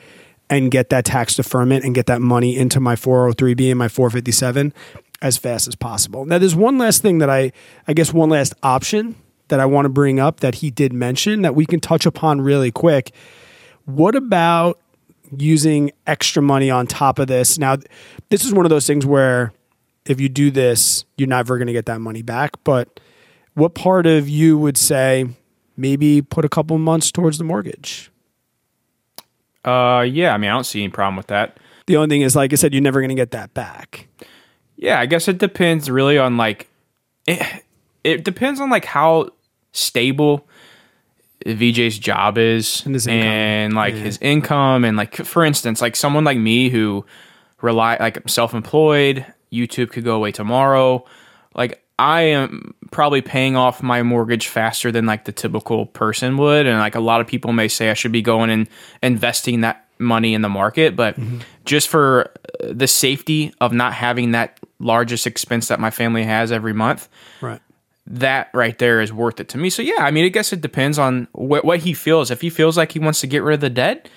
and 0.51 0.71
get 0.71 0.91
that 0.91 1.05
tax 1.05 1.37
deferment 1.37 1.85
and 1.85 1.95
get 1.95 2.07
that 2.07 2.21
money 2.21 2.57
into 2.57 2.81
my 2.81 2.97
403b 2.97 3.71
and 3.71 3.79
my 3.79 3.89
457 3.89 4.75
as 5.23 5.39
fast 5.39 5.67
as 5.67 5.75
possible. 5.75 6.27
Now 6.27 6.39
there's 6.39 6.55
one 6.55 6.77
last 6.77 7.03
thing 7.03 7.19
that 7.19 7.31
I 7.31 7.53
I 7.89 7.93
guess 7.95 8.13
one 8.13 8.29
last 8.29 8.53
option 8.63 9.17
that 9.49 9.61
I 9.61 9.67
want 9.67 9.87
to 9.87 9.89
bring 9.89 10.21
up 10.21 10.41
that 10.41 10.57
he 10.57 10.71
did 10.71 10.93
mention 10.93 11.43
that 11.43 11.55
we 11.55 11.67
can 11.67 11.81
touch 11.81 12.07
upon 12.07 12.41
really 12.41 12.71
quick. 12.71 13.13
What 13.85 14.15
about 14.15 14.81
using 15.37 15.91
extra 16.07 16.43
money 16.43 16.71
on 16.71 16.87
top 16.87 17.19
of 17.19 17.27
this? 17.27 17.59
Now, 17.59 17.77
this 18.31 18.45
is 18.45 18.53
one 18.53 18.65
of 18.67 18.71
those 18.71 18.87
things 18.87 19.05
where 19.05 19.53
if 20.07 20.21
you 20.21 20.29
do 20.29 20.51
this, 20.51 21.05
you're 21.17 21.29
never 21.29 21.59
going 21.59 21.67
to 21.67 21.73
get 21.73 21.87
that 21.87 22.01
money 22.01 22.23
back. 22.23 22.53
But 22.65 23.01
what 23.55 23.75
part 23.75 24.07
of 24.07 24.29
you 24.29 24.59
would 24.59 24.77
say 24.77 25.29
maybe 25.77 26.23
put 26.23 26.45
a 26.45 26.49
couple 26.49 26.77
months 26.79 27.11
towards 27.11 27.39
the 27.39 27.45
mortgage? 27.45 28.11
Uh, 29.65 30.05
yeah, 30.07 30.35
I 30.35 30.39
mean, 30.39 30.51
I 30.51 30.55
don't 30.55 30.65
see 30.65 30.83
any 30.83 30.91
problem 30.91 31.17
with 31.17 31.29
that. 31.29 31.59
The 31.87 31.97
only 31.97 32.09
thing 32.09 32.23
is, 32.23 32.37
like 32.37 32.53
I 32.53 32.57
said, 32.57 32.73
you're 32.73 32.83
never 32.83 33.01
going 33.01 33.11
to 33.11 33.15
get 33.15 33.31
that 33.33 33.55
back. 33.55 34.09
Yeah, 34.77 34.99
I 35.01 35.07
guess 35.07 35.29
it 35.29 35.39
depends 35.39 35.91
really 35.91 36.19
on 36.19 36.37
like 36.37 36.69
it, 37.27 37.65
it 38.03 38.25
depends 38.25 38.61
on 38.61 38.71
like 38.71 38.85
how 38.85 39.31
stable 39.73 40.47
VJ's 41.45 41.99
job 41.99 42.39
is 42.39 42.83
And 42.87 42.95
his 42.95 43.07
and, 43.07 43.75
like 43.75 43.95
his 43.95 44.19
income 44.23 44.85
and 44.85 44.97
like 44.97 45.17
for 45.17 45.45
instance, 45.45 45.81
like 45.81 45.97
someone 45.97 46.25
like 46.25 46.39
me 46.39 46.69
who 46.71 47.05
rely 47.61 47.97
like 47.99 48.29
self-employed, 48.29 49.27
YouTube 49.53 49.91
could 49.91 50.05
go 50.05 50.17
away 50.17 50.33
tomorrow. 50.33 51.05
Like 51.55 51.83
I 51.99 52.23
am 52.23 52.75
probably 52.91 53.21
paying 53.23 53.57
off 53.57 53.83
my 53.83 54.03
mortgage 54.03 54.49
faster 54.49 54.91
than 54.91 55.07
like 55.07 55.25
the 55.27 55.33
typical 55.33 55.87
person 55.87 56.37
would. 56.39 56.67
And 56.67 56.79
like 56.79 56.95
a 56.95 57.01
lot 57.01 57.21
of 57.21 57.27
people 57.27 57.53
may 57.53 57.69
say 57.69 57.91
I 57.91 57.95
should 57.95 58.13
be 58.13 58.23
going 58.23 58.51
and 58.51 58.69
investing 59.03 59.61
that 59.61 59.87
money 59.99 60.35
in 60.35 60.43
the 60.43 60.49
market, 60.49 60.97
but 60.97 61.17
just 61.65 61.89
for 61.89 62.33
uh, 62.61 62.73
the 62.73 62.89
safety 62.89 63.55
of 63.61 63.73
not 63.73 63.93
having 63.93 64.33
that 64.33 64.59
largest 64.81 65.27
expense 65.27 65.69
that 65.69 65.79
my 65.79 65.91
family 65.91 66.25
has 66.25 66.51
every 66.51 66.73
month, 66.73 67.09
Right. 67.41 67.61
That 68.07 68.51
right 68.53 68.79
there 68.79 69.01
is 69.01 69.13
worth 69.13 69.41
it 69.41 69.49
to 69.51 69.59
me. 69.59 69.71
So 69.71 69.83
yeah, 69.83 70.01
I 70.01 70.11
mean, 70.11 70.25
I 70.25 70.29
guess 70.29 70.53
it 70.53 70.61
depends 70.61 70.99
on 70.99 71.29
what 71.33 71.65
what 71.65 71.81
he 71.81 71.95
feels. 71.95 72.31
If 72.31 72.41
he 72.41 72.51
feels 72.51 72.77
like 72.77 72.93
he 72.93 72.99
wants 72.99 73.21
to 73.21 73.27
get 73.27 73.43
rid 73.43 73.55
of 73.55 73.61
the 73.61 73.71
debt, 73.71 74.09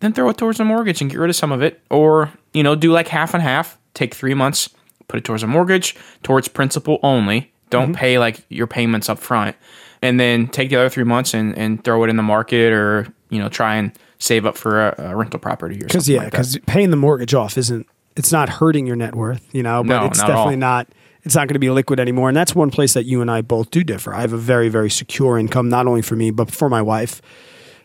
then 0.00 0.12
throw 0.12 0.28
it 0.28 0.36
towards 0.36 0.60
a 0.60 0.64
mortgage 0.64 1.00
and 1.00 1.10
get 1.10 1.18
rid 1.18 1.30
of 1.30 1.36
some 1.36 1.52
of 1.52 1.62
it, 1.62 1.80
or 1.90 2.32
you 2.52 2.62
know, 2.62 2.74
do 2.74 2.92
like 2.92 3.08
half 3.08 3.34
and 3.34 3.42
half. 3.42 3.78
Take 3.94 4.14
three 4.14 4.34
months, 4.34 4.68
put 5.08 5.18
it 5.18 5.24
towards 5.24 5.42
a 5.42 5.46
mortgage, 5.46 5.96
towards 6.22 6.48
principal 6.48 6.98
only. 7.02 7.50
Don't 7.70 7.92
mm-hmm. 7.92 7.94
pay 7.94 8.18
like 8.18 8.44
your 8.50 8.66
payments 8.66 9.08
up 9.08 9.18
front, 9.18 9.56
and 10.02 10.20
then 10.20 10.48
take 10.48 10.68
the 10.68 10.76
other 10.76 10.90
three 10.90 11.04
months 11.04 11.32
and 11.32 11.56
and 11.56 11.82
throw 11.82 12.04
it 12.04 12.10
in 12.10 12.16
the 12.16 12.22
market, 12.22 12.72
or 12.72 13.06
you 13.30 13.38
know, 13.38 13.48
try 13.48 13.76
and 13.76 13.92
save 14.18 14.46
up 14.46 14.56
for 14.56 14.88
a, 14.88 14.94
a 14.98 15.16
rental 15.16 15.40
property 15.40 15.76
or 15.76 15.86
Because 15.86 16.08
yeah, 16.08 16.20
like 16.20 16.30
because 16.30 16.58
paying 16.66 16.90
the 16.90 16.96
mortgage 16.96 17.34
off 17.34 17.56
isn't 17.58 17.86
it's 18.16 18.32
not 18.32 18.48
hurting 18.48 18.86
your 18.86 18.96
net 18.96 19.14
worth, 19.14 19.46
you 19.54 19.62
know, 19.62 19.82
but 19.82 20.00
No, 20.00 20.06
it's 20.06 20.18
not 20.18 20.30
all. 20.30 20.36
definitely 20.36 20.56
not 20.56 20.88
it's 21.26 21.34
not 21.34 21.48
going 21.48 21.54
to 21.54 21.60
be 21.60 21.70
liquid 21.70 21.98
anymore. 21.98 22.28
And 22.28 22.36
that's 22.36 22.54
one 22.54 22.70
place 22.70 22.94
that 22.94 23.04
you 23.04 23.20
and 23.20 23.30
I 23.30 23.42
both 23.42 23.70
do 23.72 23.82
differ. 23.82 24.14
I 24.14 24.20
have 24.20 24.32
a 24.32 24.38
very 24.38 24.68
very 24.68 24.88
secure 24.88 25.36
income, 25.38 25.68
not 25.68 25.86
only 25.86 26.00
for 26.02 26.16
me 26.16 26.30
but 26.30 26.50
for 26.50 26.70
my 26.70 26.80
wife. 26.80 27.20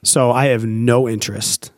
So 0.03 0.31
I 0.31 0.45
have 0.45 0.63
no 0.63 1.09
interest 1.09 1.71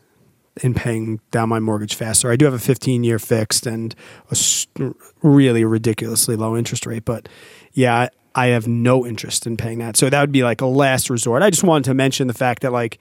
in 0.62 0.74
paying 0.74 1.20
down 1.32 1.50
my 1.50 1.60
mortgage 1.60 1.96
faster. 1.96 2.29
I 2.29 2.36
do 2.36 2.46
have 2.46 2.53
a 2.53 2.60
15 2.60 3.03
year 3.03 3.17
fixed 3.17 3.65
and 3.65 3.96
a 4.29 4.93
really 5.24 5.63
ridiculously 5.63 6.36
low 6.36 6.55
interest 6.55 6.86
rate, 6.86 7.05
but 7.05 7.27
yeah, 7.72 8.10
I 8.36 8.48
have 8.48 8.67
no 8.67 9.05
interest 9.05 9.48
in 9.48 9.58
paying 9.58 9.79
that. 9.79 9.96
So 9.96 10.10
that 10.10 10.20
would 10.20 10.32
be 10.32 10.43
like 10.43 10.62
a 10.62 10.65
last 10.65 11.10
resort. 11.10 11.43
I 11.43 11.50
just 11.50 11.63
wanted 11.63 11.86
to 11.86 11.93
mention 11.93 12.27
the 12.27 12.34
fact 12.34 12.62
that 12.62 12.72
like 12.72 13.00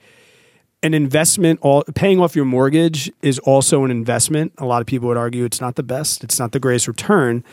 an 0.83 0.93
investment, 0.93 1.59
all 1.61 1.83
paying 1.95 2.19
off 2.19 2.35
your 2.35 2.45
mortgage 2.45 3.11
is 3.21 3.39
also 3.39 3.83
an 3.83 3.91
investment. 3.91 4.53
A 4.57 4.65
lot 4.65 4.81
of 4.81 4.87
people 4.87 5.07
would 5.07 5.17
argue 5.17 5.45
it's 5.45 5.61
not 5.61 5.75
the 5.75 5.83
best, 5.83 6.23
it's 6.23 6.39
not 6.39 6.51
the 6.51 6.59
greatest 6.59 6.87
return, 6.87 7.43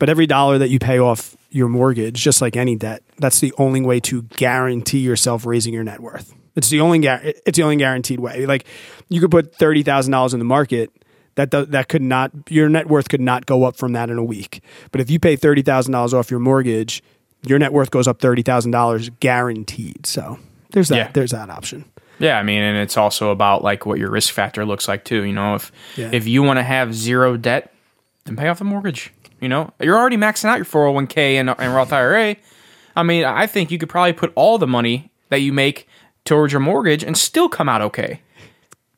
but 0.00 0.08
every 0.08 0.26
dollar 0.26 0.58
that 0.58 0.70
you 0.70 0.80
pay 0.80 0.98
off 0.98 1.36
your 1.50 1.68
mortgage, 1.68 2.20
just 2.20 2.40
like 2.40 2.56
any 2.56 2.74
debt, 2.74 3.04
that's 3.18 3.38
the 3.38 3.52
only 3.58 3.82
way 3.82 4.00
to 4.00 4.22
guarantee 4.22 4.98
yourself 4.98 5.46
raising 5.46 5.72
your 5.74 5.84
net 5.84 6.00
worth. 6.00 6.34
It's 6.56 6.70
the 6.70 6.80
only 6.80 7.06
it's 7.06 7.56
the 7.56 7.62
only 7.62 7.76
guaranteed 7.76 8.18
way. 8.18 8.46
Like 8.46 8.64
you 9.08 9.20
could 9.20 9.30
put 9.30 9.54
thirty 9.54 9.84
thousand 9.84 10.10
dollars 10.10 10.32
in 10.32 10.40
the 10.40 10.44
market. 10.44 10.90
That 11.36 11.50
that 11.50 11.88
could 11.88 12.02
not 12.02 12.32
your 12.48 12.68
net 12.68 12.88
worth 12.88 13.08
could 13.08 13.20
not 13.20 13.46
go 13.46 13.64
up 13.64 13.76
from 13.76 13.92
that 13.92 14.10
in 14.10 14.18
a 14.18 14.24
week. 14.24 14.62
But 14.90 15.00
if 15.00 15.10
you 15.10 15.20
pay 15.20 15.36
thirty 15.36 15.62
thousand 15.62 15.92
dollars 15.92 16.12
off 16.12 16.30
your 16.30 16.40
mortgage, 16.40 17.02
your 17.46 17.58
net 17.58 17.72
worth 17.72 17.90
goes 17.90 18.08
up 18.08 18.20
thirty 18.20 18.42
thousand 18.42 18.72
dollars 18.72 19.10
guaranteed. 19.20 20.06
So 20.06 20.38
there's 20.70 20.88
that. 20.88 20.96
Yeah. 20.96 21.10
There's 21.12 21.30
that 21.30 21.50
option. 21.50 21.84
Yeah, 22.18 22.38
I 22.38 22.42
mean, 22.42 22.62
and 22.62 22.76
it's 22.76 22.96
also 22.96 23.30
about 23.30 23.62
like 23.62 23.86
what 23.86 23.98
your 23.98 24.10
risk 24.10 24.32
factor 24.32 24.66
looks 24.66 24.88
like 24.88 25.04
too. 25.04 25.24
You 25.24 25.32
know, 25.32 25.54
if 25.54 25.72
yeah. 25.96 26.10
if 26.12 26.26
you 26.26 26.42
want 26.42 26.58
to 26.58 26.62
have 26.62 26.94
zero 26.94 27.36
debt, 27.36 27.72
then 28.24 28.36
pay 28.36 28.48
off 28.48 28.58
the 28.58 28.64
mortgage. 28.64 29.12
You 29.40 29.48
know, 29.48 29.72
you're 29.80 29.96
already 29.96 30.16
maxing 30.16 30.46
out 30.46 30.56
your 30.56 30.66
401k 30.66 31.34
and, 31.34 31.50
and 31.50 31.74
Roth 31.74 31.92
IRA. 31.92 32.36
I 32.96 33.02
mean, 33.02 33.24
I 33.24 33.46
think 33.46 33.70
you 33.70 33.78
could 33.78 33.88
probably 33.88 34.12
put 34.12 34.32
all 34.34 34.58
the 34.58 34.66
money 34.66 35.10
that 35.30 35.40
you 35.40 35.52
make 35.52 35.88
towards 36.24 36.52
your 36.52 36.60
mortgage 36.60 37.02
and 37.02 37.16
still 37.16 37.48
come 37.48 37.68
out 37.68 37.80
okay. 37.82 38.20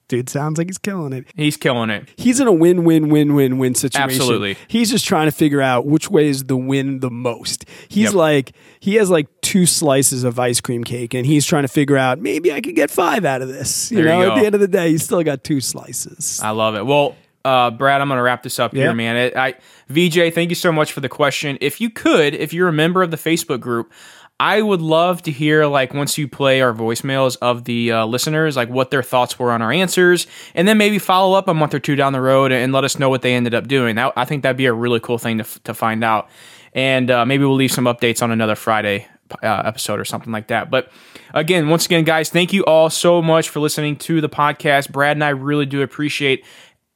Dude 0.08 0.28
sounds 0.28 0.58
like 0.58 0.66
he's 0.66 0.76
killing 0.76 1.14
it. 1.14 1.24
He's 1.34 1.56
killing 1.56 1.88
it. 1.88 2.06
He's 2.16 2.38
in 2.38 2.46
a 2.46 2.52
win 2.52 2.84
win 2.84 3.08
win 3.08 3.34
win 3.34 3.56
win 3.56 3.74
situation. 3.74 4.10
Absolutely. 4.10 4.58
He's 4.68 4.90
just 4.90 5.06
trying 5.06 5.26
to 5.26 5.32
figure 5.32 5.62
out 5.62 5.86
which 5.86 6.10
way 6.10 6.28
is 6.28 6.44
the 6.44 6.56
win 6.56 7.00
the 7.00 7.10
most. 7.10 7.64
He's 7.88 8.08
yep. 8.08 8.14
like 8.14 8.52
he 8.78 8.96
has 8.96 9.08
like 9.08 9.28
two 9.40 9.64
slices 9.64 10.22
of 10.22 10.38
ice 10.38 10.60
cream 10.60 10.84
cake 10.84 11.14
and 11.14 11.24
he's 11.24 11.46
trying 11.46 11.62
to 11.62 11.68
figure 11.68 11.96
out 11.96 12.18
maybe 12.18 12.52
I 12.52 12.60
could 12.60 12.74
get 12.74 12.90
five 12.90 13.24
out 13.24 13.40
of 13.40 13.48
this. 13.48 13.90
You 13.90 13.98
there 13.98 14.04
know, 14.04 14.20
you 14.20 14.30
at 14.32 14.38
the 14.38 14.44
end 14.44 14.54
of 14.54 14.60
the 14.60 14.68
day, 14.68 14.90
he's 14.90 15.02
still 15.02 15.22
got 15.22 15.44
two 15.44 15.62
slices. 15.62 16.40
I 16.42 16.50
love 16.50 16.74
it. 16.74 16.84
Well, 16.84 17.16
uh, 17.44 17.70
Brad, 17.70 18.00
I'm 18.00 18.08
going 18.08 18.18
to 18.18 18.22
wrap 18.22 18.42
this 18.42 18.58
up 18.58 18.72
yeah. 18.72 18.84
here, 18.84 18.94
man. 18.94 19.16
It, 19.16 19.36
I 19.36 19.54
VJ, 19.88 20.34
thank 20.34 20.50
you 20.50 20.54
so 20.54 20.72
much 20.72 20.92
for 20.92 21.00
the 21.00 21.08
question. 21.08 21.58
If 21.60 21.80
you 21.80 21.90
could, 21.90 22.34
if 22.34 22.52
you're 22.52 22.68
a 22.68 22.72
member 22.72 23.02
of 23.02 23.10
the 23.10 23.16
Facebook 23.16 23.60
group, 23.60 23.92
I 24.40 24.60
would 24.60 24.80
love 24.80 25.22
to 25.22 25.30
hear 25.30 25.66
like 25.66 25.94
once 25.94 26.18
you 26.18 26.26
play 26.26 26.60
our 26.62 26.72
voicemails 26.72 27.36
of 27.40 27.64
the 27.64 27.92
uh, 27.92 28.06
listeners, 28.06 28.56
like 28.56 28.68
what 28.68 28.90
their 28.90 29.02
thoughts 29.02 29.38
were 29.38 29.52
on 29.52 29.62
our 29.62 29.70
answers, 29.70 30.26
and 30.54 30.66
then 30.66 30.78
maybe 30.78 30.98
follow 30.98 31.38
up 31.38 31.46
a 31.46 31.54
month 31.54 31.74
or 31.74 31.78
two 31.78 31.94
down 31.94 32.12
the 32.12 32.20
road 32.20 32.50
and 32.50 32.72
let 32.72 32.82
us 32.82 32.98
know 32.98 33.08
what 33.08 33.22
they 33.22 33.34
ended 33.34 33.54
up 33.54 33.68
doing. 33.68 33.96
That, 33.96 34.12
I 34.16 34.24
think 34.24 34.42
that'd 34.42 34.56
be 34.56 34.66
a 34.66 34.72
really 34.72 34.98
cool 34.98 35.18
thing 35.18 35.38
to, 35.38 35.44
to 35.62 35.74
find 35.74 36.02
out, 36.02 36.28
and 36.72 37.10
uh, 37.10 37.24
maybe 37.24 37.44
we'll 37.44 37.54
leave 37.54 37.70
some 37.70 37.84
updates 37.84 38.20
on 38.20 38.32
another 38.32 38.56
Friday 38.56 39.06
uh, 39.42 39.62
episode 39.64 40.00
or 40.00 40.04
something 40.04 40.32
like 40.32 40.48
that. 40.48 40.70
But 40.70 40.90
again, 41.32 41.68
once 41.68 41.86
again, 41.86 42.04
guys, 42.04 42.28
thank 42.28 42.52
you 42.52 42.64
all 42.64 42.90
so 42.90 43.22
much 43.22 43.48
for 43.48 43.60
listening 43.60 43.96
to 43.98 44.20
the 44.20 44.28
podcast. 44.28 44.90
Brad 44.90 45.16
and 45.16 45.24
I 45.24 45.30
really 45.30 45.66
do 45.66 45.82
appreciate 45.82 46.44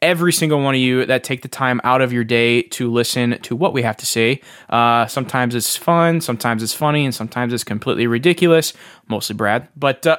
every 0.07 0.33
single 0.33 0.63
one 0.63 0.77
of 0.77 0.81
you 0.81 1.05
that 1.05 1.25
take 1.25 1.43
the 1.43 1.49
time 1.49 1.81
out 1.83 2.01
of 2.01 2.13
your 2.13 2.23
day 2.23 2.63
to 2.63 2.89
listen 2.89 3.41
to 3.43 3.57
what 3.57 3.73
we 3.73 3.83
have 3.83 3.97
to 3.97 4.07
say. 4.07 4.41
Uh, 4.71 5.05
sometimes 5.07 5.53
it's 5.53 5.77
fun, 5.77 6.21
sometimes 6.21 6.63
it's 6.63 6.73
funny, 6.73 7.05
and 7.05 7.13
sometimes 7.13 7.53
it's 7.53 7.65
completely 7.65 8.07
ridiculous. 8.07 8.73
Mostly 9.09 9.35
Brad, 9.35 9.69
but 9.77 10.07
uh, 10.07 10.19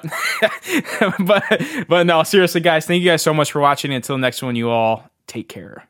but 1.20 1.44
but 1.88 2.06
no, 2.06 2.22
seriously, 2.24 2.60
guys, 2.60 2.86
thank 2.86 3.02
you 3.02 3.10
guys 3.10 3.22
so 3.22 3.34
much 3.34 3.54
for 3.54 3.62
watching. 3.62 3.94
Until 3.94 4.18
next 4.18 4.44
one, 4.44 4.58
you 4.58 4.70
all 4.70 5.10
take 5.26 5.48
care. 5.48 5.88